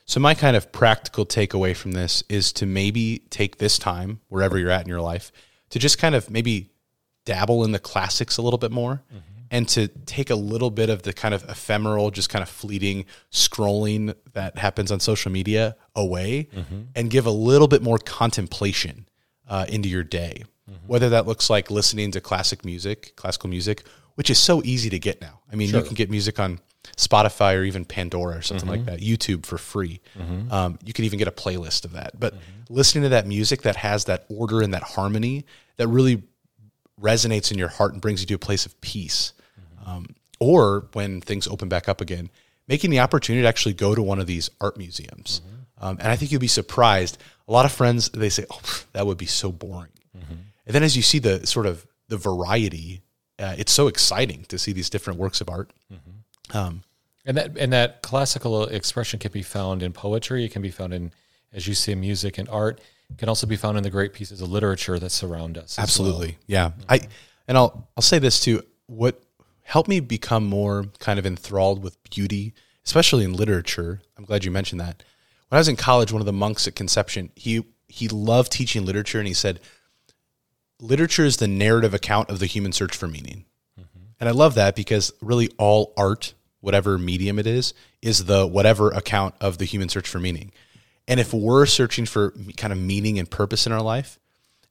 So 0.07 0.19
my 0.19 0.35
kind 0.35 0.57
of 0.57 0.73
practical 0.73 1.25
takeaway 1.25 1.77
from 1.77 1.93
this 1.93 2.25
is 2.29 2.53
to 2.55 2.67
maybe 2.67 3.23
take 3.31 3.59
this 3.59 3.79
time 3.79 4.21
wherever 4.29 4.59
you're 4.59 4.71
at 4.71 4.83
in 4.83 4.89
your 4.89 5.01
life 5.01 5.31
to 5.71 5.79
just 5.79 5.99
kind 5.99 6.17
of 6.17 6.29
maybe 6.31 6.71
dabble 7.25 7.65
in 7.65 7.71
the 7.71 7.79
classics 7.79 8.37
a 8.37 8.43
little 8.43 8.59
bit 8.59 8.73
more 8.73 9.03
mm-hmm. 9.13 9.30
And 9.51 9.69
to 9.69 9.89
take 9.89 10.31
a 10.31 10.35
little 10.35 10.71
bit 10.71 10.89
of 10.91 11.03
the 11.03 11.13
kind 11.13 11.35
of 11.35 11.43
ephemeral 11.49 12.11
just 12.11 12.29
kind 12.29 12.43
of 12.43 12.49
fleeting 12.49 13.05
scrolling 13.33 14.15
that 14.33 14.59
happens 14.59 14.93
on 14.93 15.01
social 15.01 15.31
media 15.33 15.77
away 15.95 16.49
mm-hmm. 16.55 16.83
and 16.95 17.11
give 17.11 17.27
a 17.27 17.31
little 17.31 17.69
bit 17.69 17.83
more 17.83 17.99
contemplation 17.99 19.07
uh, 19.49 19.67
into 19.69 19.89
your 19.89 20.05
day. 20.05 20.45
Mm-hmm. 20.71 20.87
Whether 20.87 21.09
that 21.11 21.27
looks 21.27 21.51
like 21.51 21.71
listening 21.71 22.13
to 22.13 22.21
classic 22.21 22.65
music 22.65 23.15
classical 23.17 23.51
music 23.51 23.85
which 24.17 24.29
is 24.29 24.39
so 24.39 24.63
easy 24.65 24.91
to 24.91 24.99
get 24.99 25.21
now. 25.21 25.41
I 25.53 25.57
mean 25.57 25.71
you 25.71 25.83
can 25.83 25.95
get 25.95 26.11
music 26.11 26.39
on 26.39 26.61
spotify 26.97 27.59
or 27.59 27.65
even 27.65 27.85
pandora 27.85 28.39
or 28.39 28.43
something 28.43 28.69
like 28.69 28.81
mm-hmm. 28.81 28.91
that 28.91 29.01
youtube 29.01 29.45
for 29.45 29.59
free. 29.59 30.01
Um, 30.53 30.79
you 30.85 30.93
can 30.93 31.05
even 31.05 31.19
get 31.19 31.29
a 31.29 31.33
playlist 31.33 31.85
of 31.85 31.93
that. 31.93 32.19
But 32.19 32.35
listening 32.69 33.03
to 33.03 33.11
that 33.11 33.27
music 33.27 33.63
that 33.63 33.77
has 33.77 34.07
that 34.07 34.25
order 34.29 34.63
and 34.63 34.73
that 34.75 34.83
harmony 34.83 35.45
that 35.77 35.89
really 35.89 36.23
resonates 37.01 37.51
in 37.51 37.59
your 37.59 37.69
heart 37.69 37.93
and 37.93 38.01
brings 38.01 38.21
you 38.21 38.27
to 38.29 38.35
a 38.35 38.39
place 38.39 38.67
of 38.67 38.81
peace. 38.81 39.33
Um, 39.91 40.07
or 40.39 40.89
when 40.93 41.21
things 41.21 41.47
open 41.47 41.69
back 41.69 41.89
up 41.89 42.01
again, 42.01 42.31
making 42.67 42.91
the 42.91 43.01
opportunity 43.01 43.43
to 43.43 43.49
actually 43.49 43.75
go 43.75 43.95
to 43.95 44.03
one 44.03 44.19
of 44.21 44.27
these 44.27 44.49
art 44.61 44.77
museums. 44.79 45.43
Um, 45.79 45.97
and 46.01 46.09
I 46.09 46.17
think 46.17 46.31
you'll 46.31 46.41
be 46.41 46.47
surprised. 46.63 47.19
A 47.49 47.53
lot 47.53 47.65
of 47.65 47.73
friends, 47.73 48.09
they 48.11 48.29
say, 48.31 48.45
oh, 48.51 48.61
that 48.93 49.07
would 49.07 49.19
be 49.19 49.27
so 49.27 49.51
boring. 49.53 49.91
And 50.67 50.75
then 50.75 50.83
as 50.83 50.95
you 50.97 51.03
see 51.03 51.19
the 51.19 51.47
sort 51.47 51.67
of 51.67 51.85
the 52.09 52.17
variety, 52.17 53.01
uh, 53.39 53.55
it's 53.59 53.73
so 53.73 53.89
exciting 53.89 54.45
to 54.49 54.59
see 54.59 54.73
these 54.73 54.89
different 54.91 55.19
works 55.19 55.41
of 55.41 55.49
art. 55.49 55.73
Um, 56.55 56.83
And 57.27 57.37
that 57.37 57.57
and 57.59 57.73
that 57.73 58.03
classical 58.03 58.65
expression 58.67 59.19
can 59.19 59.33
be 59.33 59.43
found 59.43 59.83
in 59.83 59.93
poetry. 59.93 60.45
It 60.45 60.53
can 60.53 60.63
be 60.63 60.71
found 60.71 60.95
in, 60.95 61.13
as 61.53 61.67
you 61.67 61.75
say, 61.75 61.95
music 61.95 62.39
and 62.39 62.49
art. 62.49 62.81
It 63.11 63.19
can 63.19 63.29
also 63.29 63.47
be 63.47 63.57
found 63.57 63.77
in 63.79 63.83
the 63.83 63.91
great 63.91 64.13
pieces 64.13 64.41
of 64.41 64.49
literature 64.51 64.99
that 64.99 65.11
surround 65.11 65.59
us. 65.59 65.73
as 65.73 65.77
well. 65.79 65.83
Absolutely. 65.85 66.39
Yeah. 66.47 66.71
I 66.89 67.01
and 67.49 67.59
I'll 67.59 67.89
I'll 67.97 68.03
say 68.03 68.19
this 68.21 68.41
too. 68.41 68.63
What 68.87 69.23
helped 69.71 69.89
me 69.89 70.01
become 70.01 70.45
more 70.45 70.87
kind 70.99 71.17
of 71.17 71.25
enthralled 71.25 71.81
with 71.81 72.03
beauty, 72.11 72.53
especially 72.85 73.25
in 73.25 73.33
literature. 73.33 74.01
I'm 74.19 74.25
glad 74.25 74.45
you 74.45 74.51
mentioned 74.51 74.81
that. 74.81 75.05
When 75.49 75.57
I 75.57 75.61
was 75.61 75.69
in 75.69 75.77
college, 75.77 76.11
one 76.11 76.21
of 76.21 76.27
the 76.27 76.33
monks 76.33 76.67
at 76.67 76.75
Conception, 76.75 77.31
he 77.37 77.65
he 77.87 78.09
loved 78.09 78.53
teaching 78.53 78.85
literature 78.85 79.19
and 79.19 79.29
he 79.29 79.35
said 79.35 79.61
literature 80.81 81.25
is 81.25 81.37
the 81.37 81.49
narrative 81.49 81.95
account 81.95 82.31
of 82.31 82.41
the 82.41 82.47
human 82.47 82.73
search 82.73 82.97
for 82.97 83.07
meaning. 83.07 83.45
Mm-hmm. 83.79 83.99
And 84.19 84.29
I 84.29 84.33
love 84.33 84.55
that 84.55 84.75
because 84.75 85.13
really 85.21 85.51
all 85.57 85.93
art, 85.97 86.35
whatever 86.61 86.99
medium 86.99 87.39
it 87.39 87.47
is, 87.47 87.73
is 88.03 88.25
the 88.25 88.47
whatever 88.47 88.91
account 88.91 89.35
of 89.41 89.59
the 89.59 89.65
human 89.65 89.89
search 89.89 90.09
for 90.09 90.19
meaning. 90.19 90.53
And 91.07 91.19
if 91.19 91.33
we're 91.33 91.67
searching 91.67 92.07
for 92.07 92.33
kind 92.57 92.73
of 92.73 92.79
meaning 92.79 93.19
and 93.19 93.29
purpose 93.29 93.67
in 93.67 93.73
our 93.73 93.83
life, 93.83 94.20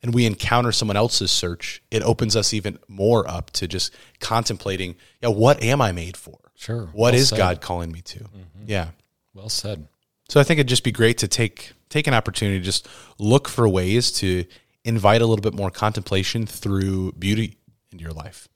and 0.01 0.13
we 0.13 0.25
encounter 0.25 0.71
someone 0.71 0.97
else's 0.97 1.31
search, 1.31 1.81
it 1.91 2.01
opens 2.03 2.35
us 2.35 2.53
even 2.53 2.79
more 2.87 3.27
up 3.29 3.51
to 3.51 3.67
just 3.67 3.93
contemplating, 4.19 4.95
yeah, 5.21 5.29
what 5.29 5.61
am 5.61 5.81
I 5.81 5.91
made 5.91 6.15
for? 6.15 6.39
Sure. 6.55 6.89
What 6.93 7.13
Well 7.13 7.15
is 7.15 7.29
said. 7.29 7.37
God 7.37 7.61
calling 7.61 7.91
me 7.91 8.01
to? 8.01 8.19
Mm-hmm. 8.19 8.63
Yeah. 8.65 8.89
Well 9.33 9.49
said. 9.49 9.87
So 10.29 10.39
I 10.39 10.43
think 10.43 10.59
it'd 10.59 10.67
just 10.67 10.83
be 10.83 10.91
great 10.91 11.17
to 11.19 11.27
take 11.27 11.73
take 11.89 12.05
an 12.05 12.13
opportunity 12.13 12.59
to 12.59 12.63
just 12.63 12.87
look 13.17 13.47
for 13.47 13.67
ways 13.67 14.11
to 14.11 14.45
invite 14.85 15.21
a 15.21 15.25
little 15.25 15.41
bit 15.41 15.53
more 15.53 15.71
contemplation 15.71 16.45
through 16.45 17.13
beauty 17.13 17.57
into 17.91 18.03
your 18.03 18.13
life. 18.13 18.47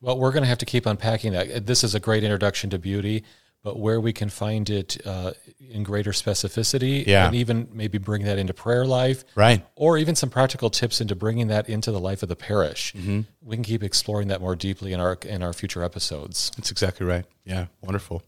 Well, 0.00 0.16
we're 0.16 0.30
going 0.30 0.44
to 0.44 0.48
have 0.48 0.58
to 0.58 0.66
keep 0.66 0.86
unpacking 0.86 1.32
that. 1.32 1.66
This 1.66 1.82
is 1.82 1.94
a 1.94 2.00
great 2.00 2.22
introduction 2.22 2.70
to 2.70 2.78
beauty, 2.78 3.24
but 3.62 3.78
where 3.78 4.00
we 4.00 4.12
can 4.12 4.28
find 4.28 4.70
it 4.70 4.96
uh, 5.06 5.32
in 5.60 5.82
greater 5.82 6.12
specificity, 6.12 7.04
Yeah. 7.06 7.26
and 7.26 7.34
even 7.34 7.68
maybe 7.72 7.98
bring 7.98 8.24
that 8.24 8.38
into 8.38 8.54
prayer 8.54 8.86
life, 8.86 9.24
Right. 9.34 9.66
or 9.74 9.98
even 9.98 10.14
some 10.14 10.30
practical 10.30 10.70
tips 10.70 11.00
into 11.00 11.14
bringing 11.16 11.48
that 11.48 11.68
into 11.68 11.90
the 11.90 12.00
life 12.00 12.22
of 12.22 12.28
the 12.28 12.36
parish. 12.36 12.92
Mm-hmm. 12.94 13.20
We 13.42 13.56
can 13.56 13.64
keep 13.64 13.82
exploring 13.82 14.28
that 14.28 14.40
more 14.40 14.54
deeply 14.56 14.92
in 14.92 15.00
our 15.00 15.18
in 15.26 15.42
our 15.42 15.52
future 15.52 15.82
episodes. 15.82 16.50
That's 16.56 16.70
exactly 16.70 17.04
right. 17.06 17.24
Yeah, 17.44 17.66
wonderful. 17.82 18.22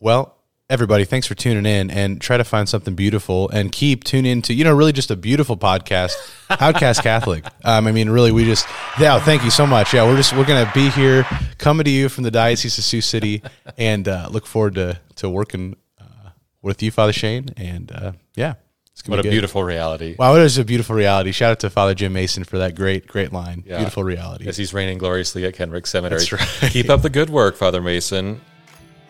Well, 0.00 0.36
everybody, 0.70 1.04
thanks 1.04 1.26
for 1.26 1.34
tuning 1.34 1.66
in 1.66 1.90
and 1.90 2.20
try 2.20 2.36
to 2.36 2.44
find 2.44 2.68
something 2.68 2.94
beautiful 2.94 3.48
and 3.50 3.70
keep 3.70 4.02
tuning 4.04 4.32
into, 4.32 4.54
you 4.54 4.64
know, 4.64 4.74
really 4.74 4.92
just 4.92 5.10
a 5.10 5.16
beautiful 5.16 5.56
podcast, 5.56 6.12
Outcast 6.50 7.02
Catholic. 7.02 7.44
Um, 7.64 7.86
I 7.86 7.92
mean, 7.92 8.08
really, 8.08 8.32
we 8.32 8.44
just, 8.44 8.66
yeah, 8.98 9.18
thank 9.20 9.44
you 9.44 9.50
so 9.50 9.66
much. 9.66 9.92
Yeah, 9.92 10.04
we're 10.04 10.16
just, 10.16 10.32
we're 10.34 10.46
going 10.46 10.64
to 10.66 10.72
be 10.72 10.88
here 10.90 11.24
coming 11.58 11.84
to 11.84 11.90
you 11.90 12.08
from 12.08 12.24
the 12.24 12.30
Diocese 12.30 12.78
of 12.78 12.84
Sioux 12.84 13.00
City 13.02 13.42
and 13.76 14.08
uh, 14.08 14.28
look 14.30 14.46
forward 14.46 14.74
to, 14.76 14.98
to 15.16 15.28
working 15.28 15.76
uh, 16.00 16.30
with 16.62 16.82
you, 16.82 16.90
Father 16.90 17.12
Shane. 17.12 17.50
And 17.56 17.92
uh, 17.92 18.12
yeah, 18.34 18.54
it's 18.92 19.02
gonna 19.02 19.16
What 19.16 19.20
a 19.20 19.22
good. 19.24 19.30
beautiful 19.32 19.64
reality! 19.64 20.14
Wow, 20.16 20.36
it 20.36 20.42
is 20.42 20.56
a 20.56 20.64
beautiful 20.64 20.94
reality. 20.94 21.32
Shout 21.32 21.50
out 21.50 21.60
to 21.60 21.70
Father 21.70 21.94
Jim 21.94 22.12
Mason 22.12 22.44
for 22.44 22.58
that 22.58 22.76
great, 22.76 23.08
great 23.08 23.32
line. 23.32 23.64
Yeah. 23.66 23.78
Beautiful 23.78 24.04
reality. 24.04 24.46
As 24.46 24.56
he's 24.56 24.72
reigning 24.72 24.98
gloriously 24.98 25.44
at 25.46 25.54
Kenrick 25.54 25.84
Seminary. 25.88 26.20
That's 26.20 26.32
right. 26.62 26.70
Keep 26.70 26.90
up 26.90 27.02
the 27.02 27.10
good 27.10 27.28
work, 27.28 27.56
Father 27.56 27.80
Mason. 27.80 28.40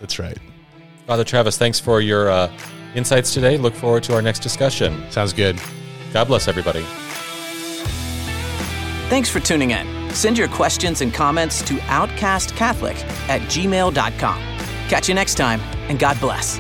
That's 0.01 0.19
right. 0.19 0.39
Father 1.07 1.25
Travis, 1.25 1.59
thanks 1.59 1.79
for 1.79 2.01
your 2.01 2.31
uh, 2.31 2.51
insights 2.95 3.35
today. 3.35 3.57
Look 3.59 3.75
forward 3.75 4.03
to 4.05 4.15
our 4.15 4.23
next 4.23 4.41
discussion. 4.41 5.05
Sounds 5.11 5.33
good. 5.33 5.61
God 6.13 6.27
bless 6.29 6.49
everybody. 6.49 6.85
Thanks 9.11 9.29
for 9.29 9.41
tuning 9.41 9.73
in. 9.73 10.11
Send 10.15 10.39
your 10.39 10.49
questions 10.49 11.01
and 11.03 11.13
comments 11.13 11.61
to 11.63 11.75
outcastcatholic 11.75 12.97
at 13.29 13.43
gmail.com. 13.43 14.39
Catch 14.89 15.09
you 15.09 15.15
next 15.15 15.35
time, 15.35 15.61
and 15.89 15.99
God 15.99 16.19
bless. 16.21 16.59